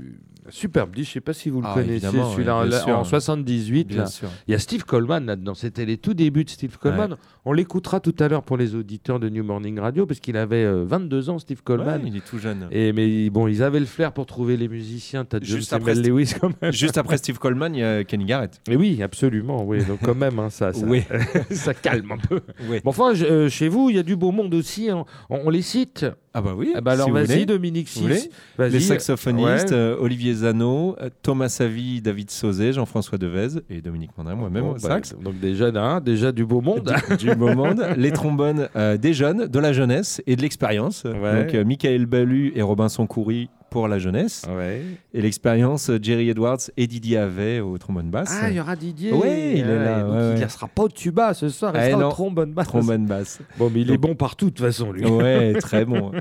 [0.49, 2.65] superbe disque, je sais pas si vous le Ah, connaissez, celui-là
[2.99, 3.87] en 78.
[3.87, 4.05] Bien là.
[4.05, 4.29] sûr.
[4.47, 5.55] Il y a Steve Coleman là-dedans.
[5.55, 7.15] C'était les tout débuts de Steve Coleman.
[7.47, 10.63] On l'écoutera tout à l'heure pour les auditeurs de New Morning Radio parce qu'il avait
[10.63, 12.01] euh, 22 ans, Steve Coleman.
[12.01, 12.67] Ouais, il est tout jeune.
[12.71, 15.25] Et mais bon, ils avaient le flair pour trouver les musiciens.
[15.25, 16.71] T'as Samuel Lewis quand même.
[16.73, 18.59] Juste après Steve Coleman, il y a Kenny Garrett.
[18.67, 19.63] Et oui, absolument.
[19.63, 21.03] Oui, donc quand même, hein, ça, ça, Oui.
[21.51, 22.41] ça calme un peu.
[22.67, 22.79] Oui.
[22.83, 24.89] Bon, enfin, je- euh, chez vous, il y a du beau monde aussi.
[24.89, 25.05] hein.
[25.29, 26.05] On, on les cite.
[26.37, 26.73] Ah bah oui.
[26.75, 27.45] Ah bah alors si vas-y.
[27.45, 28.29] Dominique 6.
[28.57, 28.71] Vas-y.
[28.71, 29.73] Les saxophonistes, Ouais.
[29.77, 34.69] euh, Olivier Zano, euh, Thomas Savy, David Sauzet, Jean-François Devez et Dominique Mandrin, moi-même Bon,
[34.71, 35.15] au bah, sax.
[35.23, 36.93] donc déjà, hein, déjà du beau monde.
[37.19, 37.85] du, du beau monde.
[37.97, 41.03] Les trombones, euh, des jeunes, de la jeunesse et de l'expérience.
[41.03, 41.43] Ouais.
[41.43, 44.43] Donc euh, Michael Ballu et Robinson Coury pour la jeunesse.
[44.55, 44.83] Ouais.
[45.13, 48.33] Et l'expérience, euh, Jerry Edwards et Didier Havet au trombone basse.
[48.41, 49.11] Ah, il y aura Didier.
[49.11, 51.73] Ouais, il est là, donc ouais, il ne sera pas au tuba ce soir.
[51.75, 52.07] Il Eh sera non.
[52.07, 52.67] au trombone basse.
[52.67, 53.39] trombone basse.
[53.57, 55.05] Bon, mais il est bon partout de toute façon, lui.
[55.05, 56.11] Ouais, très bon.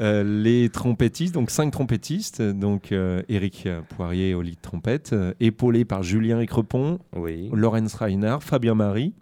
[0.00, 5.84] Euh, les trompettistes, donc cinq trompettistes, donc euh, Éric Poirier au lead trompette, euh, épaulé
[5.84, 7.50] par Julien Écrepon, Oui.
[7.52, 9.14] Lorenz Reinhardt, Fabien Marie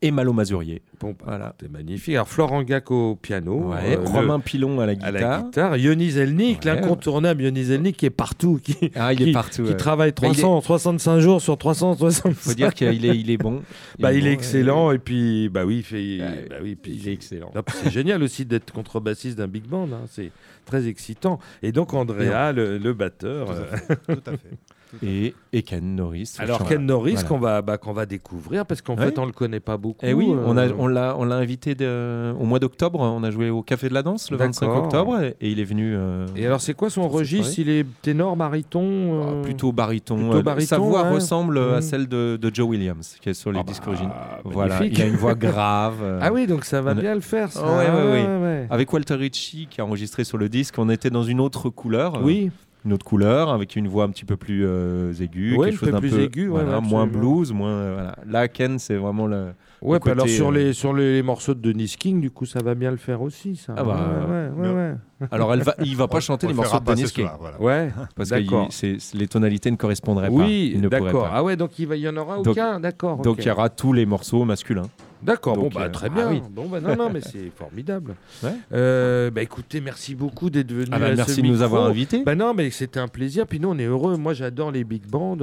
[0.00, 0.82] et Malo Mazurier.
[1.00, 1.54] Bon, bah, Voilà.
[1.60, 2.14] c'est magnifique.
[2.14, 3.70] Alors, Florent Gac au piano.
[3.70, 5.12] Ouais, euh, le- Romain Pilon à la à guitare.
[5.12, 5.76] la guitare.
[5.76, 6.74] Yoni Zelnik, Ouais.
[6.74, 9.64] l'incontournable Yoni Zelnik qui est partout, qui, Ah, il Qui- est partout.
[9.64, 9.76] qui ouais.
[9.76, 12.32] travaille Mais il est- 365 jours sur 365.
[12.32, 13.62] Faut dire qu'il est, il est bon.
[13.98, 16.18] bah, il est bon, excellent et puis bah oui, il fait,
[16.48, 17.50] bah oui, puis il est excellent.
[17.82, 20.30] C'est génial aussi d'être contrebassiste d'un big band, hein, c'est
[20.64, 21.38] très excitant.
[21.62, 23.50] Et donc Andrea, le, le batteur.
[23.50, 23.64] euh,
[24.06, 24.50] Tout à fait.
[25.02, 26.34] Et, et Ken Norris.
[26.38, 26.66] alors.
[26.66, 27.28] Ken Norris Voilà.
[27.28, 30.04] qu'on va, bah, qu'on va découvrir parce qu'en fait on le connaît pas beaucoup.
[30.06, 33.00] Eh oui, on a- euh, on l'a on l'a invité de- au mois d'octobre.
[33.00, 34.84] On a joué au Café de la Danse le 25 D'accord.
[34.84, 35.94] octobre et, et il est venu.
[35.94, 37.58] euh, Et alors c'est quoi son registre.
[37.58, 40.16] Il est ténor, baryton Ah, euh, plutôt baryton.
[40.30, 41.10] plutôt baryton, Sa voix ouais.
[41.10, 41.82] ressemble à Mm.
[41.82, 44.12] celle de, de Joe Williams, qui est sur les Ah disques bah, originaux.
[44.44, 44.98] Voilà, magnifique.
[44.98, 46.18] il a une voix grave.
[46.20, 47.52] Ah oui, donc ça va on bien le faire.
[47.52, 47.60] Ça.
[47.64, 48.66] Ah ouais, Ah ouais, ouais.
[48.70, 52.20] Avec Walter Ritchie qui a enregistré sur le disque, on était dans une autre couleur.
[52.22, 52.50] Oui,
[52.88, 55.78] Une autre couleur, avec une voix un petit peu plus euh, aiguë, Ouais, quelque un
[55.78, 58.16] chose peu d'un plus peu aiguë, ouais, voilà, ouais, moins blues, moins euh, voilà.
[58.26, 59.48] Là, Ken, c'est vraiment le.
[59.82, 59.98] ouais.
[59.98, 62.62] côté, puis alors sur euh, les sur les morceaux de Denis King, du coup ça
[62.62, 63.56] va bien le faire aussi.
[63.56, 63.74] Ça.
[63.76, 64.94] Ah bah, ouais, ouais, ouais, ouais.
[65.30, 67.26] Alors, elle va, il va pas chanter les le morceaux de pas ce King.
[67.38, 67.60] voilà.
[67.60, 70.34] Ouais, Parce que il- les tonalités ne correspondraient pas.
[70.34, 71.24] Oui, ne pourrait d'accord.
[71.24, 71.30] pas.
[71.34, 73.18] Ah ouais, donc il, va, y en aura aucun, d'accord.
[73.18, 74.88] Donc il y aura tous les morceaux masculins.
[75.22, 76.30] D'accord, bon bah euh, très ah bien.
[76.30, 76.42] oui.
[76.50, 78.14] Bon bah non non mais c'est formidable.
[78.42, 78.50] Ouais.
[78.72, 80.86] Euh, bah écoutez, merci beaucoup d'être venu.
[80.92, 82.22] Ah bah, à ce merci de nous avoir invités.
[82.24, 83.46] Bah non, mais c'était un plaisir.
[83.46, 84.16] Puis nous, on est heureux.
[84.16, 85.36] Moi, j'adore les big bands.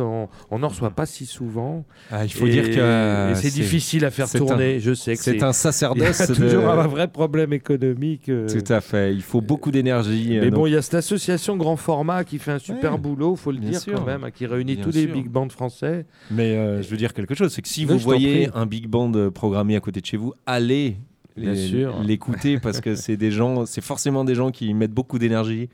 [0.51, 1.85] On n'en reçoit pas si souvent.
[2.11, 4.79] Ah, il faut Et- dire que euh, c'est difficile à faire tourner.
[4.79, 6.27] Je sais que C'est un Il y a sacerdoce.
[6.29, 8.29] de- toujours un vrai problème économique.
[8.29, 8.47] euh.
[8.47, 9.13] Tout à fait.
[9.13, 10.29] Il faut beaucoup d'énergie.
[10.39, 12.99] Mais euh, bon, il y a cette association Grand Format qui fait un super Ouais,
[12.99, 13.95] boulot, faut le bien dire sûr.
[13.95, 16.05] quand même, hein, qui réunit Bien tous les big bands français.
[16.31, 19.11] Mais euh, je veux dire quelque chose, c'est que si vous voyez un big band
[19.15, 19.29] euh,
[19.65, 20.97] programmé à côté de chez vous, allez
[21.35, 25.69] l'écouter parce que c'est des gens, c'est forcément des gens qui mettent beaucoup d'énergie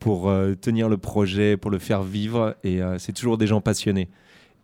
[0.00, 3.60] pour euh, tenir le projet, pour le faire vivre, et euh, c'est toujours des gens
[3.60, 4.08] passionnés.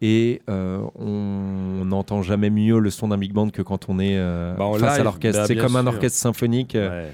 [0.03, 4.17] Et euh, on n'entend jamais mieux le son d'un big band que quand on est
[4.59, 5.41] Bah, face live, à l'orchestre.
[5.43, 6.73] bah, c'est comme un orchestre symphonique.
[6.75, 7.07] Ouais.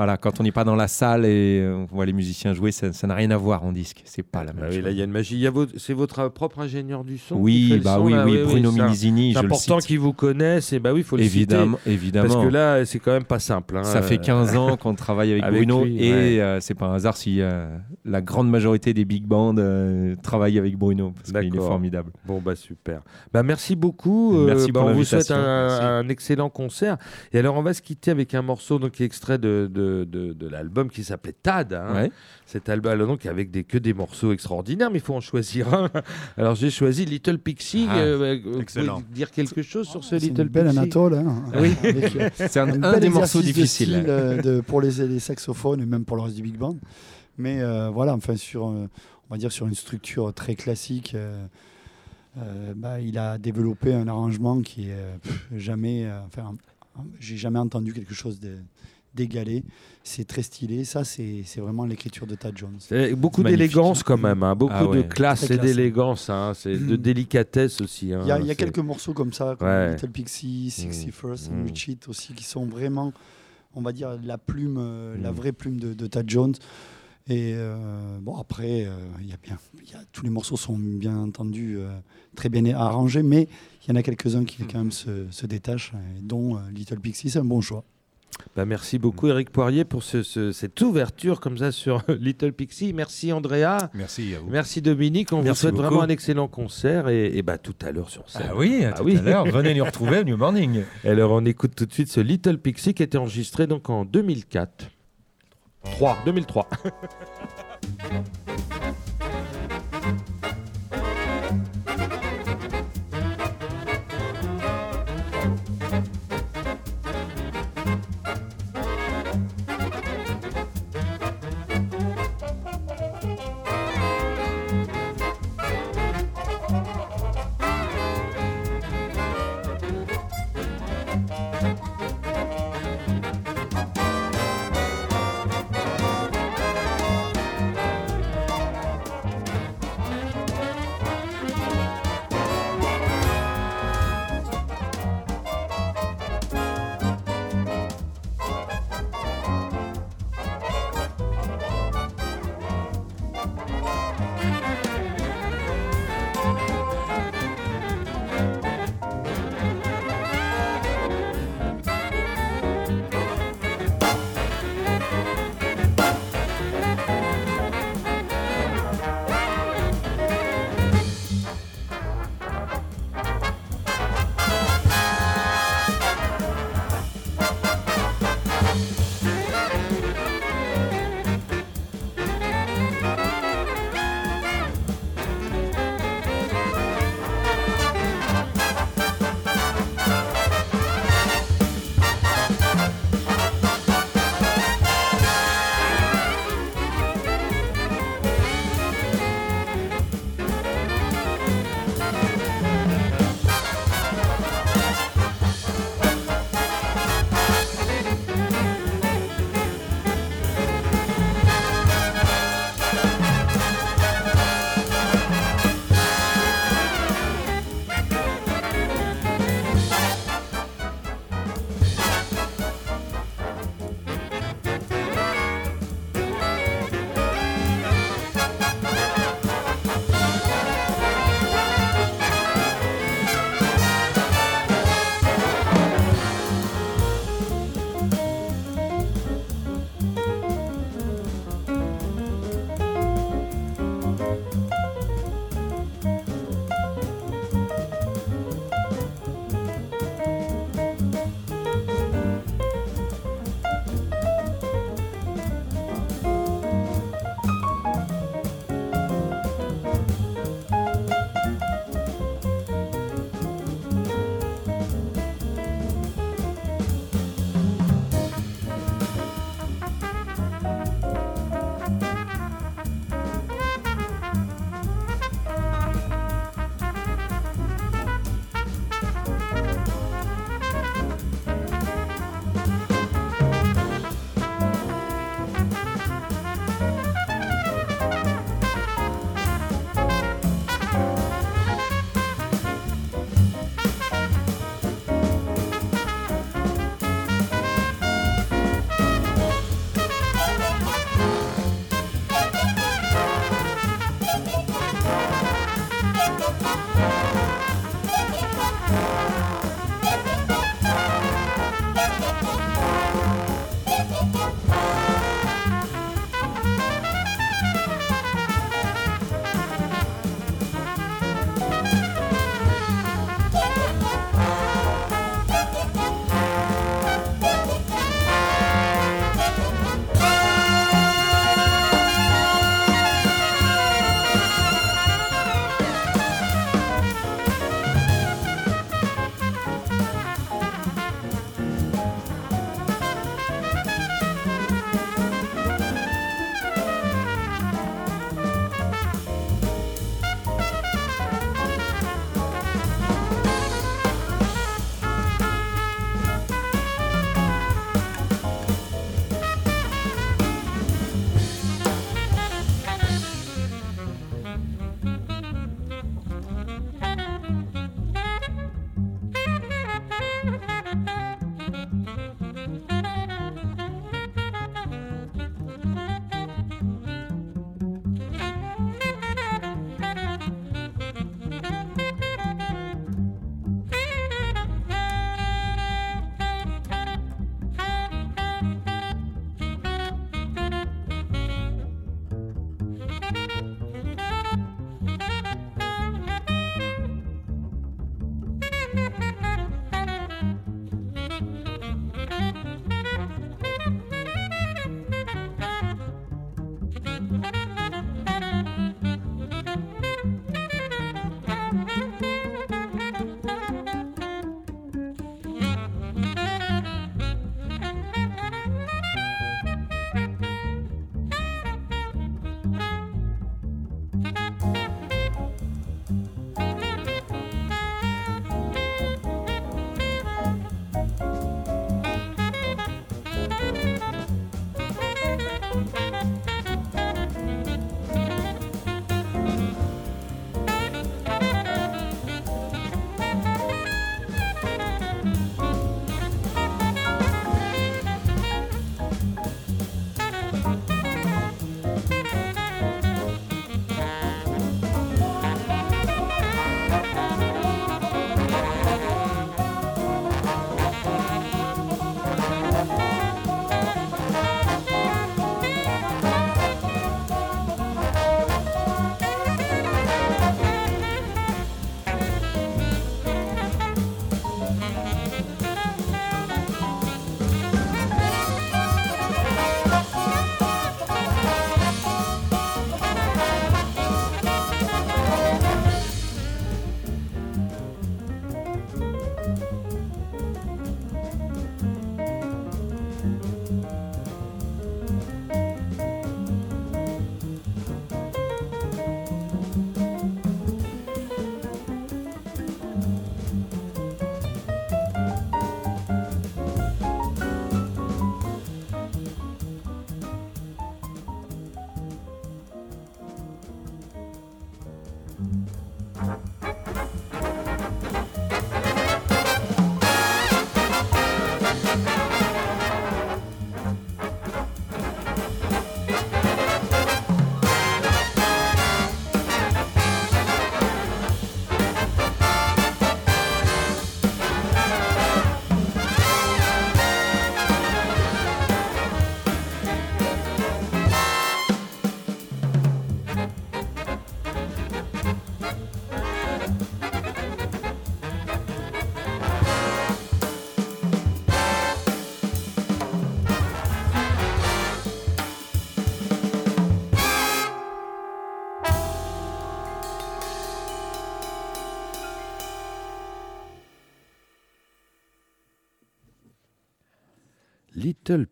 [0.00, 2.72] Voilà, quand on n'est pas dans la salle et euh, on voit les musiciens jouer,
[2.72, 4.00] ça n'a rien à voir en disque.
[4.06, 4.84] C'est pas la même Bah oui, chose.
[4.84, 5.46] là, il y a une magie.
[5.76, 9.40] C'est votre propre ingénieur du son oui, bah son, oui, là oui, Bruno Minizini, C'est
[9.40, 10.72] important qu'ils vous connaissent.
[10.72, 11.90] Et bah oui, il faut le Évidemment, citer.
[11.92, 12.28] évidemment.
[12.32, 13.76] Parce que là, c'est quand même pas simple.
[13.76, 13.84] hein.
[13.84, 16.40] Ça fait 15 ans qu'on travaille avec, Avec Bruno lui, et ouais.
[16.40, 17.66] euh, c'est pas un hasard si euh,
[18.06, 22.10] la grande majorité des big bands euh, travaillent avec Bruno parce qu'il est formidable.
[22.26, 23.02] Bon, bah super.
[23.34, 24.34] Bah, merci beaucoup.
[24.34, 26.96] Euh, Merci bah, pour on vous souhaite un, excellent concert.
[27.34, 29.89] Et alors, on va se quitter avec un morceau donc, qui est extrait de, de,
[30.04, 31.72] de- de l'album qui s'appelait Tad.
[31.74, 31.94] hein.
[31.94, 32.10] Ouais.
[32.46, 35.72] Cet album, alors, donc, avec des, que des morceaux extraordinaires, mais il faut en choisir
[35.74, 35.90] un.
[36.36, 37.86] Alors, j'ai choisi Little Pixie.
[37.88, 39.02] Ah, euh, vous pouvez excellent.
[39.12, 41.14] dire quelque chose sur ce Little une belle Pixie Anatole.
[41.14, 41.74] Hein, Oui.
[41.84, 43.88] euh, C'est un, un un des morceaux difficiles.
[43.90, 46.76] style, euh, de- pour les, les saxophones et même pour le reste du big band.
[47.38, 48.88] Mais euh, voilà, enfin sur, euh,
[49.30, 51.46] on va dire sur une structure très classique, euh,
[52.38, 56.54] euh, bah, il a développé un arrangement qui est euh, pff, jamais, euh, enfin,
[57.18, 58.58] j'ai jamais entendu quelque chose de-
[59.14, 59.64] d'égaler.
[60.04, 60.84] C'est très stylé.
[60.84, 62.78] Ça, c'est vraiment l'écriture de Tad Jones.
[63.16, 64.98] Beaucoup d'élégance quand même, hein, beaucoup Ah ouais.
[64.98, 66.96] de classe et d'élégance, hein, c'est de Mm.
[66.96, 68.12] délicatesse aussi.
[68.12, 69.92] hein, Il y a, y quelques morceaux comme ça, comme Ouais.
[69.94, 71.60] Little Pixie, 61st, Mm.
[71.60, 73.12] and Rich It aussi, qui sont vraiment,
[73.74, 75.34] on va dire, la plume, euh, la Mm.
[75.34, 76.54] vraie plume de, de Tad Jones.
[77.28, 79.58] Et euh, bon, après, euh, il y a bien,
[79.88, 81.90] y a- tous les morceaux sont bien entendu euh,
[82.34, 83.46] très bien arrangés, mais
[83.84, 85.92] il y en a quelques-uns qui quand même se, se détachent,
[86.22, 87.84] dont euh, Little Pixie, c'est un bon choix.
[88.56, 92.92] Bah, merci beaucoup Eric Poirier pour ce- ce- cette ouverture comme ça sur Little Pixie.
[92.92, 93.90] Merci Andrea.
[93.94, 94.50] Merci à vous.
[94.50, 95.32] Merci Dominique.
[95.32, 95.86] On Merci vous souhaite beaucoup.
[95.86, 98.46] vraiment un excellent concert et, et bah, tout à l'heure sur scène.
[98.50, 99.16] Ah oui, à Ah tout oui.
[99.18, 99.44] à l'heure.
[99.46, 100.82] Venez nous retrouver New Morning.
[101.04, 104.04] Alors on écoute tout de suite ce Little Pixie qui a été enregistré donc en
[104.04, 104.86] 2004.
[105.84, 106.68] 3, 2003.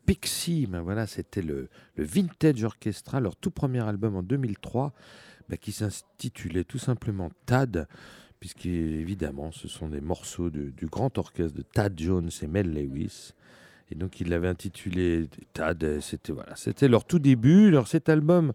[0.06, 0.66] Pixie.
[0.66, 4.92] Ben voilà, c'était le, le Vintage Orchestra, leur tout premier album en 2003,
[5.48, 7.88] ben qui s'intitulait tout simplement Tad,
[8.40, 13.32] puisqu'évidemment, ce sont des morceaux du grand orchestre de Tad Jones et Mel Lewis.
[13.90, 16.00] Et donc, ils l'avaient intitulé Tad.
[16.00, 17.68] C'était voilà, c'était leur tout début.
[17.68, 18.52] Alors, cet album,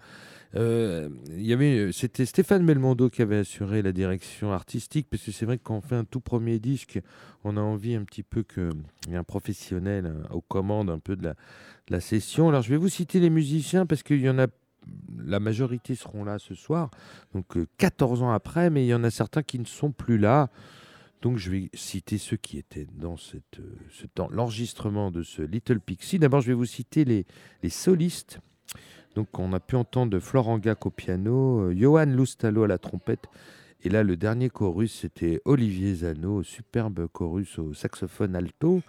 [0.56, 5.46] euh, y avait, c'était Stéphane Belmondo qui avait assuré la direction artistique, parce que c'est
[5.46, 7.00] vrai que quand on fait un tout premier disque,
[7.44, 8.72] on a envie un petit peu qu'il
[9.10, 11.34] y ait un professionnel euh, aux commandes un peu de
[11.90, 12.50] la, session.
[12.50, 14.48] Alors, je vais vous citer les musiciens parce qu'il y en a,
[15.18, 16.92] la majorité seront là ce soir,
[17.34, 20.18] donc euh, 14 ans après, mais il y en a certains qui ne sont plus
[20.18, 20.50] là.
[21.24, 25.80] Donc, je vais citer ceux qui étaient dans cette, euh, ce l'enregistrement de ce Little
[25.80, 26.20] Pixie.
[26.20, 28.40] D'abord, je vais vous citer les solistes.
[29.16, 33.28] Donc, on a pu entendre Florent Gac au piano, euh, Johan Loustalo à la trompette.
[33.84, 38.82] Et là, le dernier chorus, c'était Olivier Zano, superbe chorus au saxophone alto.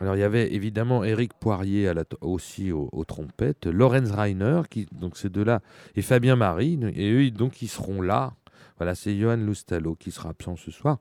[0.00, 1.90] Alors, il y avait évidemment Éric Poirier
[2.20, 5.62] aussi au- aux trompettes, Lorenz Reiner, qui, donc ces deux-là,
[5.94, 6.78] et Fabien Marie.
[6.94, 8.34] Et eux, donc, ils seront là.
[8.78, 10.98] Voilà, c'est Johan Loustalo qui sera absent ce soir.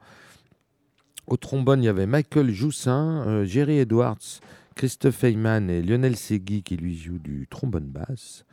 [1.27, 4.39] Au trombone, il y avait Michael Joussin, euh, Jerry Edwards,
[4.75, 8.45] Christophe Heyman et Lionel Segui qui lui joue du trombone basse.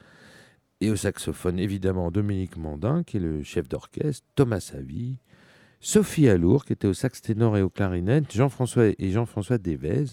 [0.81, 5.19] Et au saxophone, évidemment, Dominique Mandin, qui est le chef d'orchestre, Thomas Savy,
[5.81, 10.05] Sophie Alour, qui était au sax ténor et au clarinette, Jean-François et Jean-François Devez.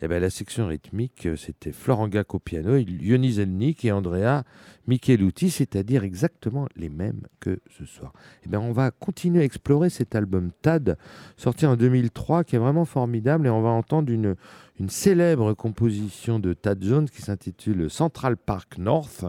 [0.00, 4.42] Et ben, la section rythmique, euh, c'était Florent Gac au piano, Yoni Zelnik et Andrea
[4.86, 8.12] Micheluti, c'est-à-dire exactement les mêmes que ce soir.
[8.44, 10.98] Et ben, on va continuer à explorer cet album TAD,
[11.36, 14.36] sorti en 2003, qui est vraiment formidable, et on va entendre une,
[14.80, 19.24] une célèbre composition de Tad Jones qui s'intitule Central Park North.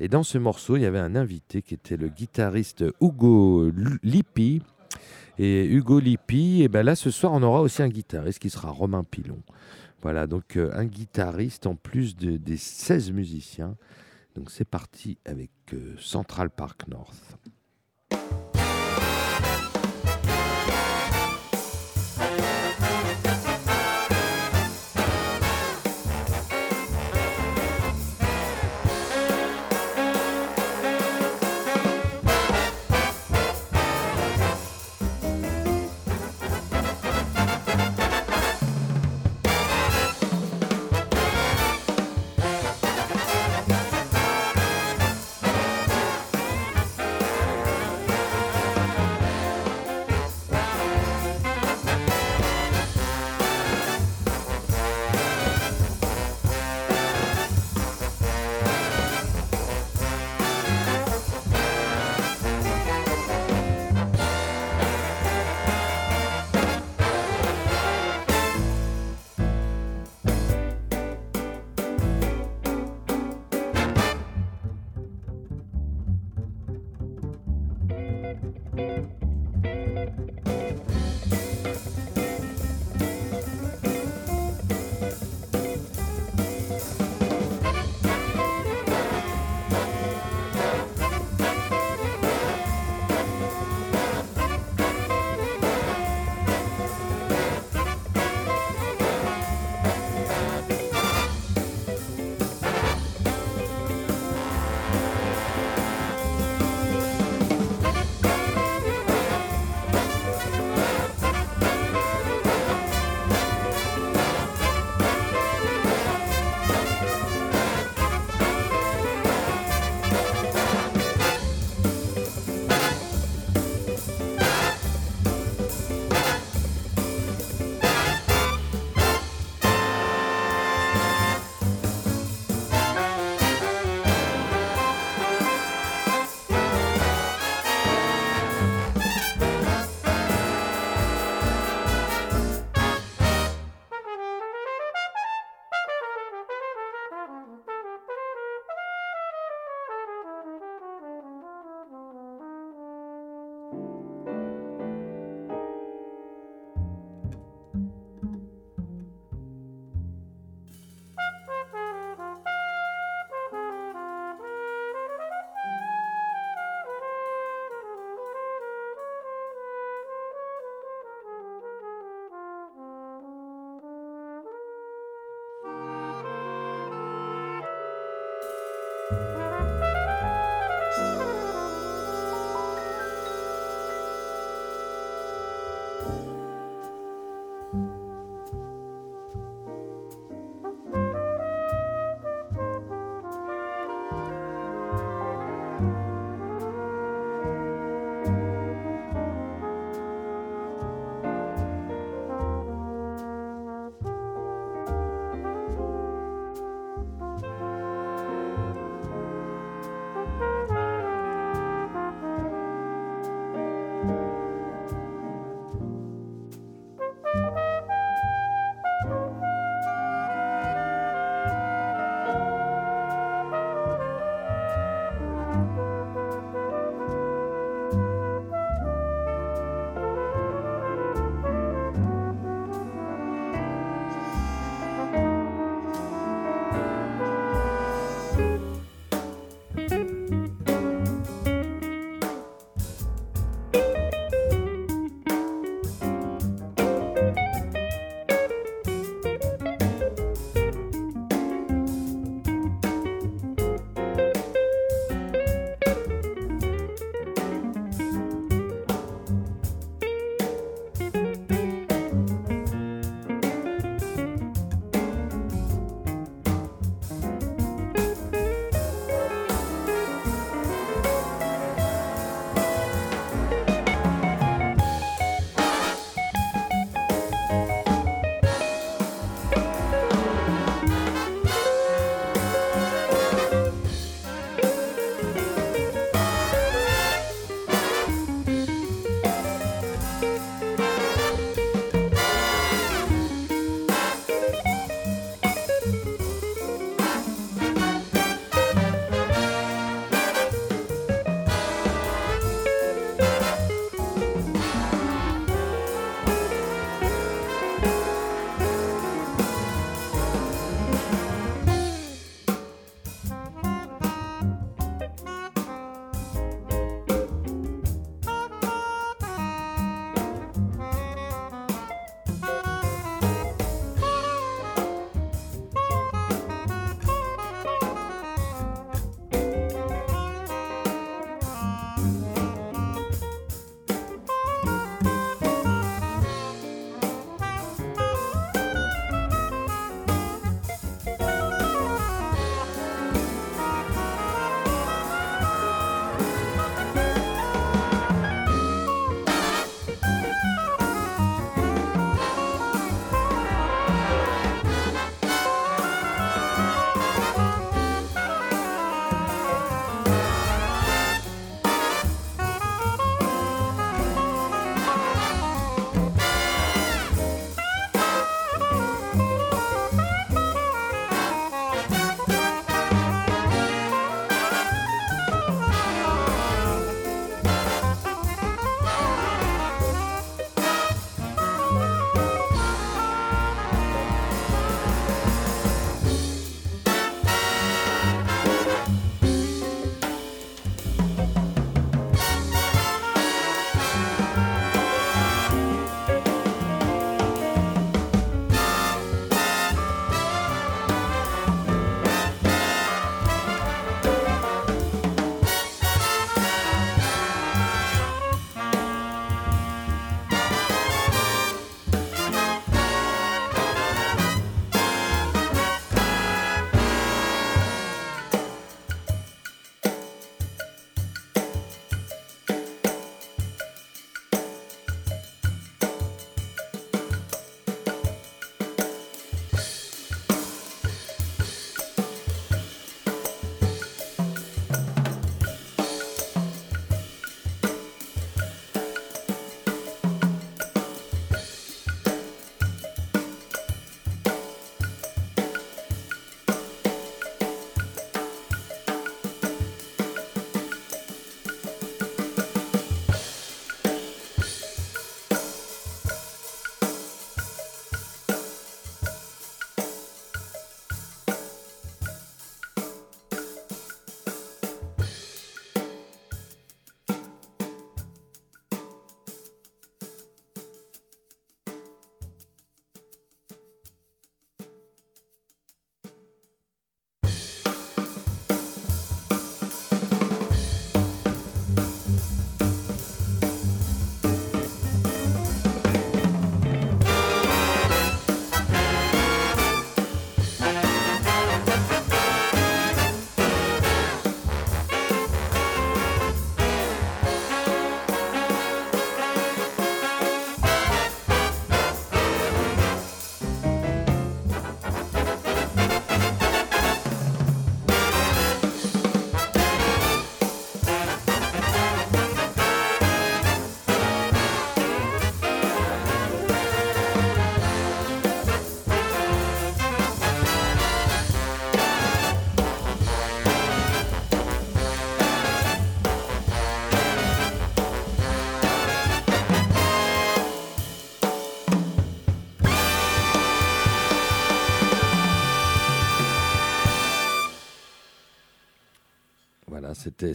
[0.00, 3.70] Et dans ce morceau, il y avait un invité qui était le guitariste Hugo
[4.02, 4.62] Lippi.
[5.38, 8.70] Et Hugo Lippi, et ben là ce soir on aura aussi un guitariste qui sera
[8.70, 9.42] Romain Pilon.
[10.02, 13.76] Voilà, donc euh, un guitariste en plus de- des 16 musiciens.
[14.34, 17.38] Donc c'est parti avec euh, Central Park North.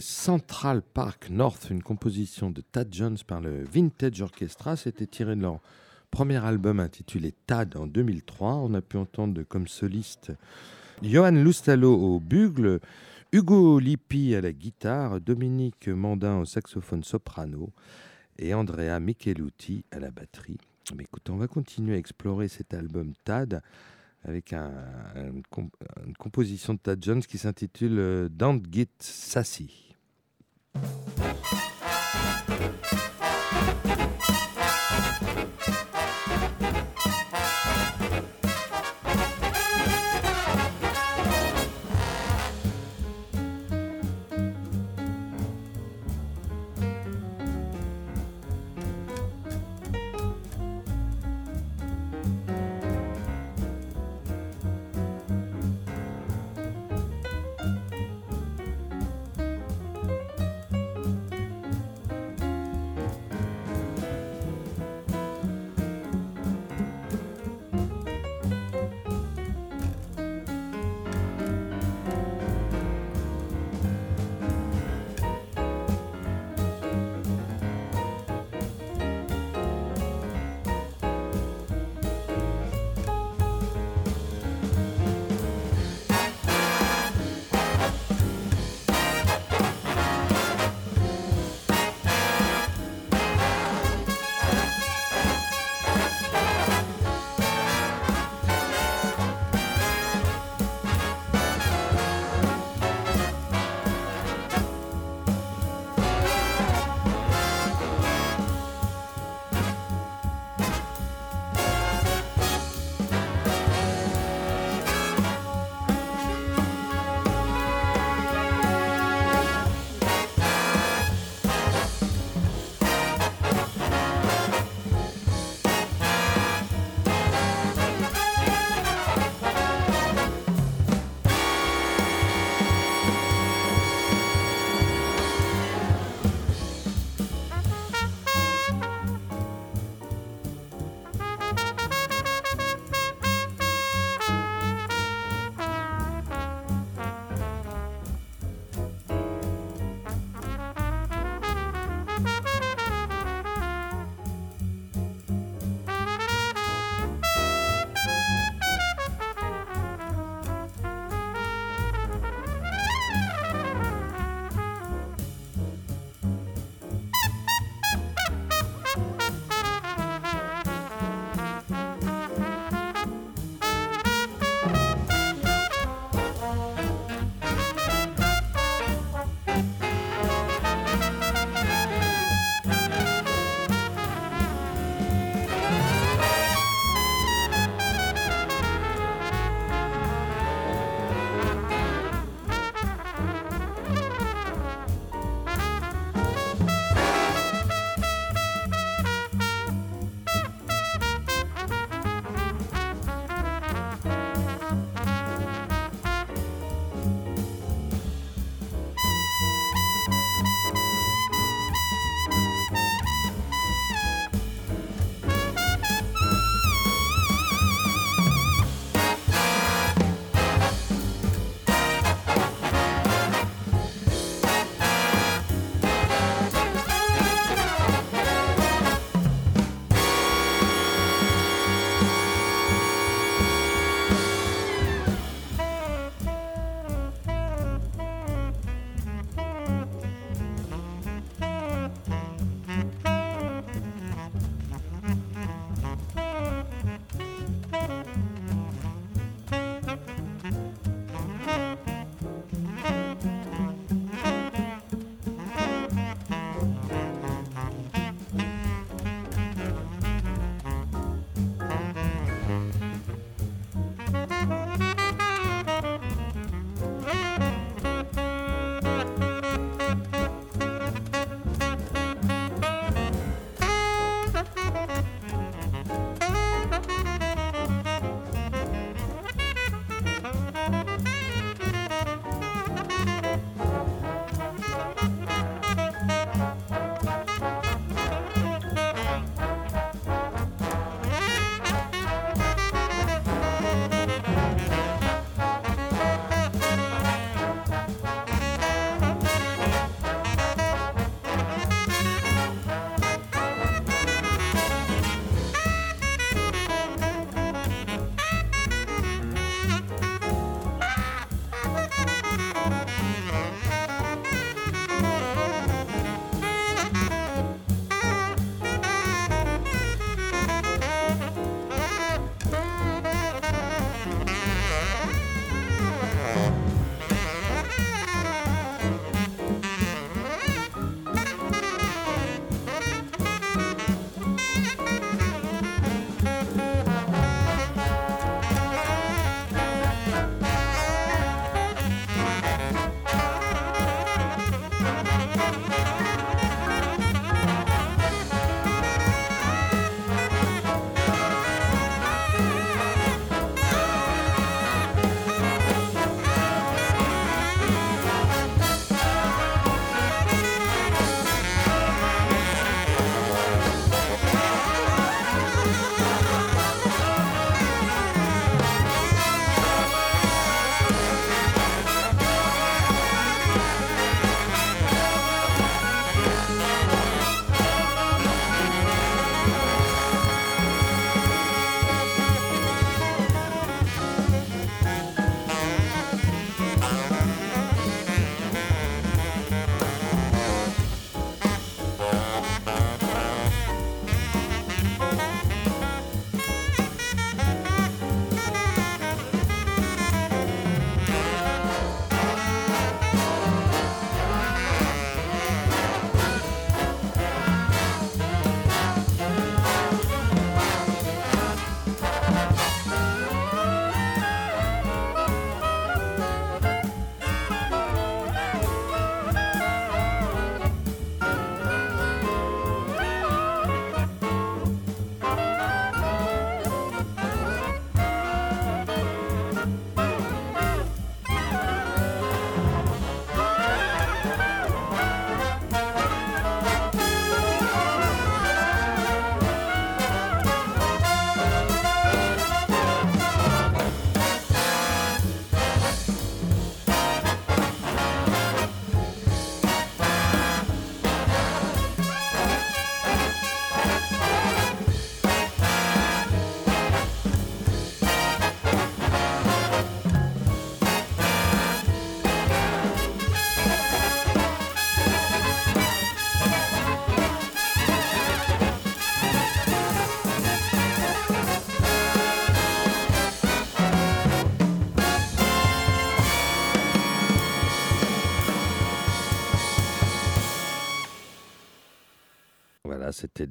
[0.00, 4.76] Central Park North, une composition de Tad Jones par le Vintage Orchestra.
[4.76, 5.60] C'était tiré de leur
[6.10, 8.54] premier album intitulé Tad en 2003.
[8.54, 10.32] On a pu entendre comme soliste
[11.02, 12.80] Johan Lustalo au bugle,
[13.32, 17.70] Hugo Lippi à la guitare, Dominique Mandin au saxophone soprano
[18.38, 20.58] et Andrea Micheluti à la batterie.
[20.96, 23.62] Mais écoute, on va continuer à explorer cet album Tad
[24.24, 25.42] avec une,
[26.18, 29.85] composition de Tad Jones qui s'intitule euh, Don't Get Sassy.
[33.86, 34.05] Thank you.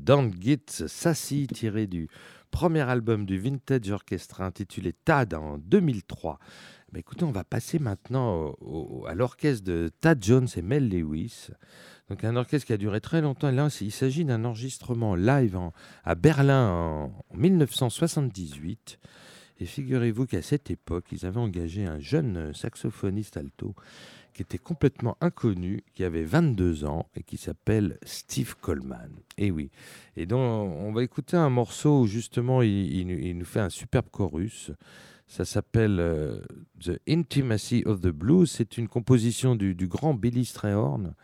[0.05, 2.09] Don't Get Sassy tiré du
[2.51, 6.37] premier album du Vintage Orchestra intitulé Tad en 2003.
[6.91, 8.55] Mais écoutez, on va passer maintenant
[9.07, 11.47] à l'orchestre de Tad Jones et Mel Lewis.
[12.07, 13.49] Donc un orchestre qui a duré très longtemps.
[13.49, 15.59] Là, il s'agit d'un enregistrement live
[16.03, 18.99] à Berlin en, en 1978.
[19.57, 23.73] Et figurez-vous qu'à cette époque, ils avaient engagé un jeune saxophoniste alto
[24.35, 29.09] qui était complètement inconnu, qui avait 22 ans et qui s'appelle Steve Coleman.
[29.37, 29.71] Et oui.
[30.17, 30.39] Et donc,
[30.77, 33.07] on va écouter un morceau où justement il,
[33.37, 34.71] nous- fait un superbe chorus.
[35.25, 36.41] Ça s'appelle euh,
[36.83, 38.51] The Intimacy of the Blues.
[38.51, 41.15] C'est une composition du, du grand Billy Strayhorn.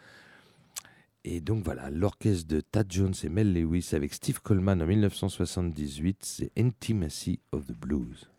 [1.26, 6.18] Et donc voilà, l'orchestre de Tad Jones et Mel Lewis avec Steve Coleman en 1978,
[6.22, 8.30] c'est Intimacy of the Blues.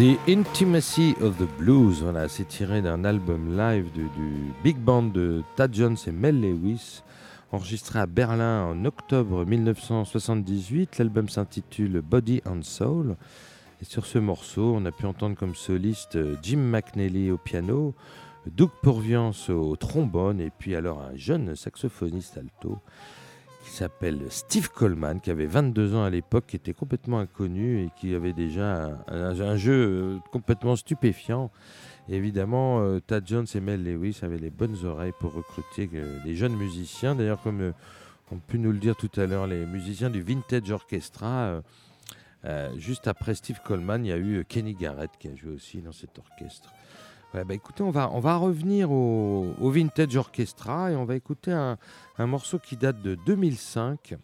[0.00, 4.08] The Intimacy of the Blues, voilà, c'est tiré d'un album live du,
[4.64, 7.02] big band de Tad Jones et Mel Lewis,
[7.52, 10.96] enregistré à Berlin en octobre 1978.
[10.96, 13.14] L'album s'intitule Body and Soul.
[13.82, 17.94] Et sur ce morceau, on a pu entendre comme soliste Jim McNally au piano,
[18.46, 22.78] Doug Purviance au trombone, et puis alors un jeune saxophoniste alto
[23.70, 28.14] s'appelle Steve Coleman, qui avait 22 ans à l'époque, qui était complètement inconnu et qui
[28.14, 31.50] avait déjà un, jeu euh, complètement stupéfiant.
[32.10, 36.34] Évidemment, euh, Tad Jones et Mel Lewis avaient les bonnes oreilles pour recruter euh, des
[36.34, 37.14] jeunes musiciens.
[37.14, 37.72] D'ailleurs, comme euh,
[38.32, 41.62] ont pu nous le dire tout à l'heure, les musiciens du Vintage Orchestra,
[42.76, 45.90] juste après Steve Coleman, il y a eu Kenny Garrett qui a joué aussi dans
[45.90, 46.72] cet orchestre.
[47.32, 51.78] Bah écoutez, on va, revenir au, Vintage Orchestra et on va écouter un,
[52.18, 54.16] un morceau qui date de 2005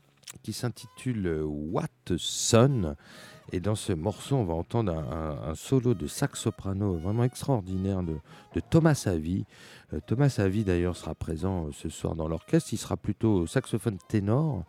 [0.43, 2.97] qui s'intitule euh, What Son.
[3.53, 8.17] Et dans ce morceau, on va entendre un, solo de sax soprano vraiment extraordinaire de,
[8.71, 9.45] Thomas Avi.
[9.93, 12.71] Euh, Thomas Avi, d'ailleurs, sera présent euh, ce soir dans l'orchestre.
[12.73, 14.65] Il sera plutôt saxophone ténor.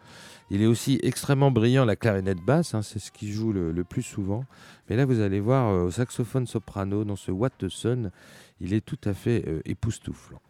[0.52, 4.04] Il est aussi extrêmement brillant la clarinette basse, hein, c'est ce qu'il joue le, plus
[4.04, 4.46] souvent.
[4.90, 7.50] Mais là, vous allez voir euh, au saxophone soprano, dans ce What
[8.60, 10.42] il est tout à fait euh, époustouflant.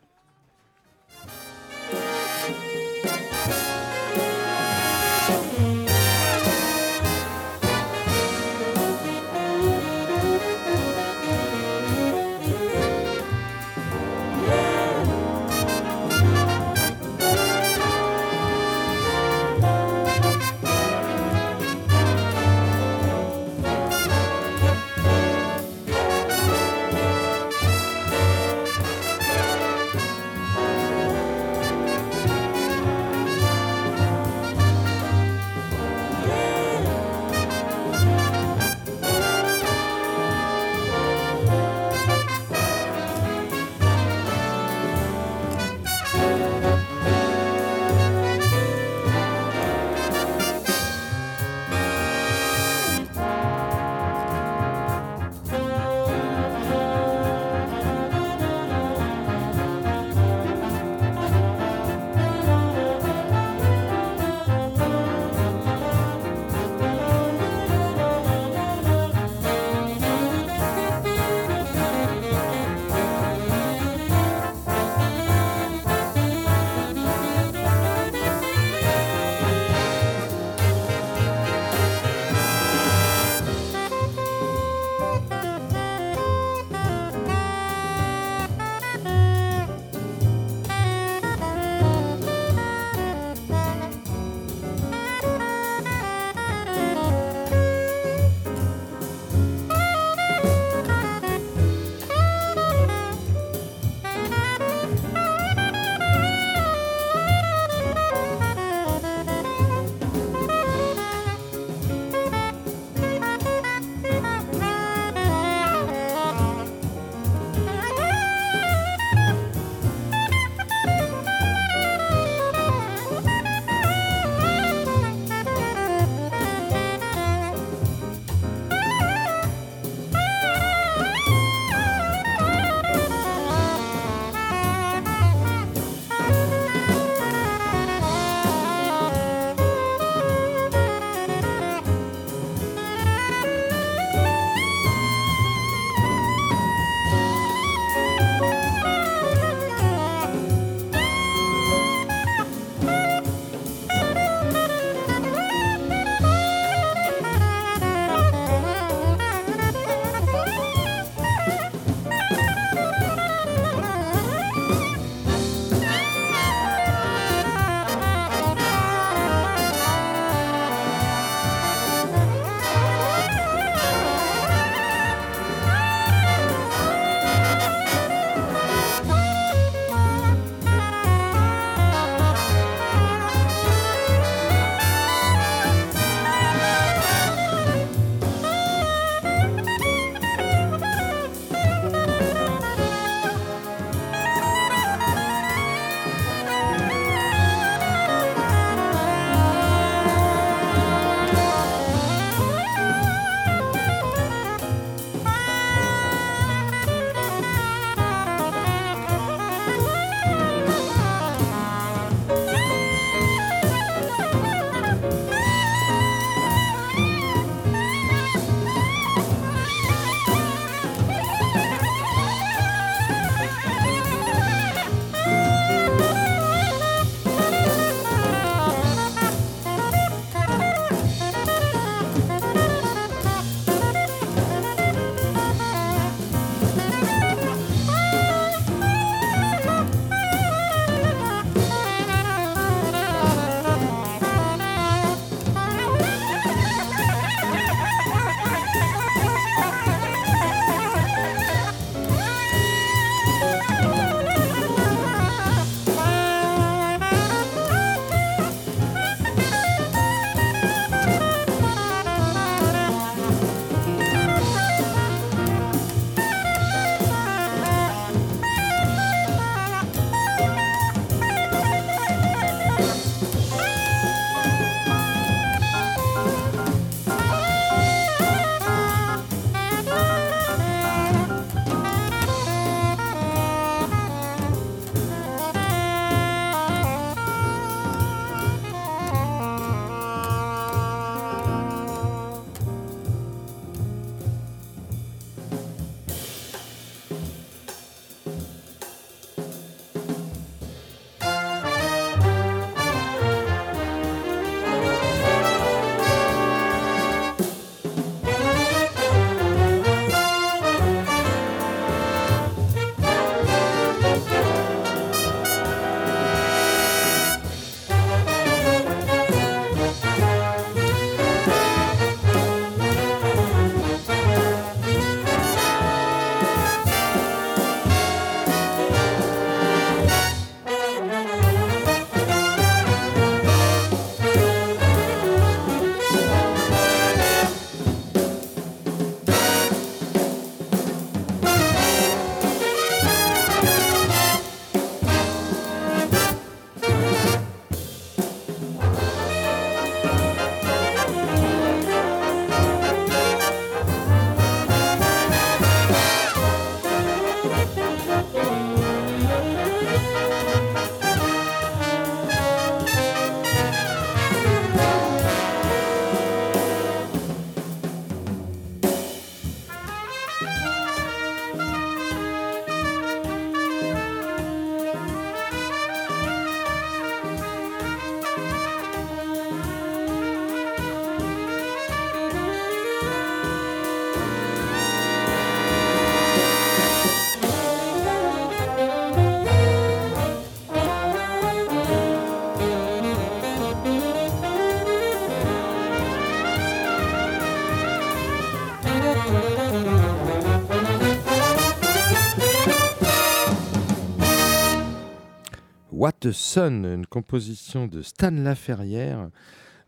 [406.28, 409.30] A Sun, une composition de Stan Laferrière,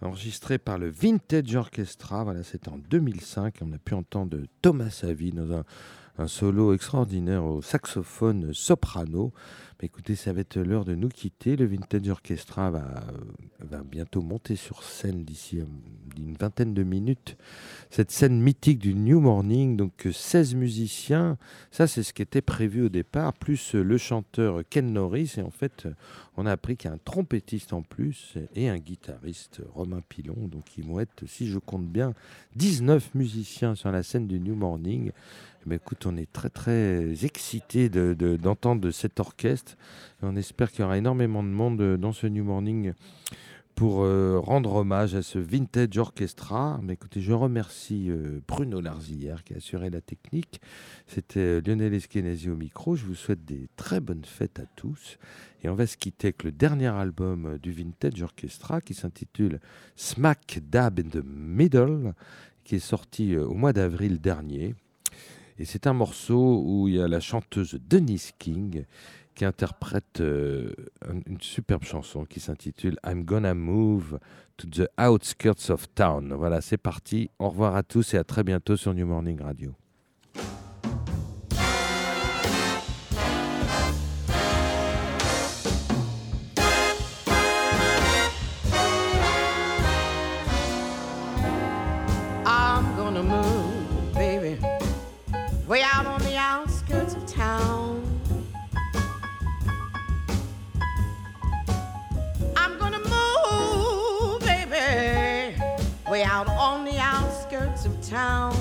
[0.02, 2.24] enregistrée par le Vintage Orchestra.
[2.24, 3.56] Voilà, c'était en 2005.
[3.62, 5.52] On a pu entendre Thomas Savi dans
[6.18, 9.34] un, solo extraordinaire au saxophone soprano.
[9.82, 11.58] Mais écoutez, ça va être l'heure de nous quitter.
[11.58, 13.04] Le Vintage Orchestra va,
[13.60, 15.66] va bientôt monter sur scène d'ici euh,
[16.18, 17.36] une vingtaine de minutes.
[17.92, 21.40] Cette scène mythique du New Morning, donc 16 musiciens,
[21.72, 25.34] ça c'est ce qui était prévu au départ, plus le chanteur Ken Norris.
[25.38, 25.88] Et en fait,
[26.38, 30.48] on a appris qu'il y a un trompettiste en plus et un guitariste, Romain Pilon.
[30.48, 32.14] Donc ils vont être, si je compte bien,
[32.58, 35.12] 19 musiciens sur la scène du New Morning.
[35.66, 39.78] Mais écoute, on est très très excités d'entendre de, cet orchestre.
[40.22, 42.94] on espère qu'il y aura énormément de monde dans ce New Morning
[43.80, 46.82] pour euh, rendre hommage à ce vintage orchestra.
[46.84, 50.60] Mais écoutez, je remercie euh, Bruno Larzillière qui a assuré la technique.
[51.08, 52.98] C'était Lionel Eskenazi au micro.
[52.98, 55.18] Je vous souhaite des très bonnes fêtes à tous.
[55.64, 59.62] Et on va se quitter avec le dernier album du Vintage Orchestra qui s'intitule
[59.96, 62.16] Smack Dab in the Middle,
[62.66, 64.76] qui est sorti au mois d'avril dernier.
[65.58, 68.84] Et c'est un morceau où il y a la chanteuse Denise King
[69.40, 70.74] qui interprète euh,
[71.26, 74.20] une superbe chanson qui s'intitule I'm Gonna Move
[74.58, 76.34] to the Outskirts of Town.
[76.34, 77.30] Voilà, c'est parti.
[77.40, 79.79] Au revoir à tous et à très bientôt sur New Morning Radio.
[108.10, 108.56] Town.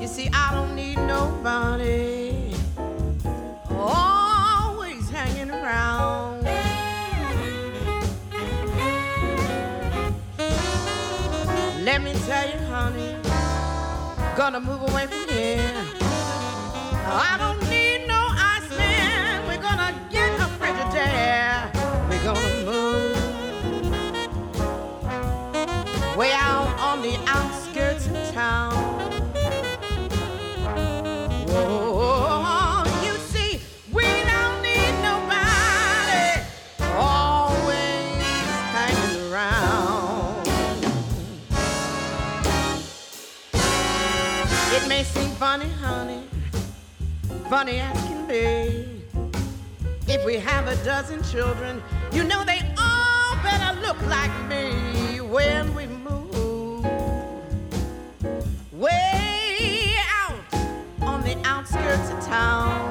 [0.00, 2.54] You see, I don't need nobody
[3.70, 6.44] always hanging around.
[11.84, 13.16] Let me tell you, honey,
[14.36, 15.72] gonna move away from here.
[17.08, 17.55] I don't
[47.56, 48.84] funny as can be.
[50.06, 55.74] If we have a dozen children, you know they all better look like me when
[55.74, 56.84] we move
[58.72, 60.54] way out
[61.00, 62.85] on the outskirts of town.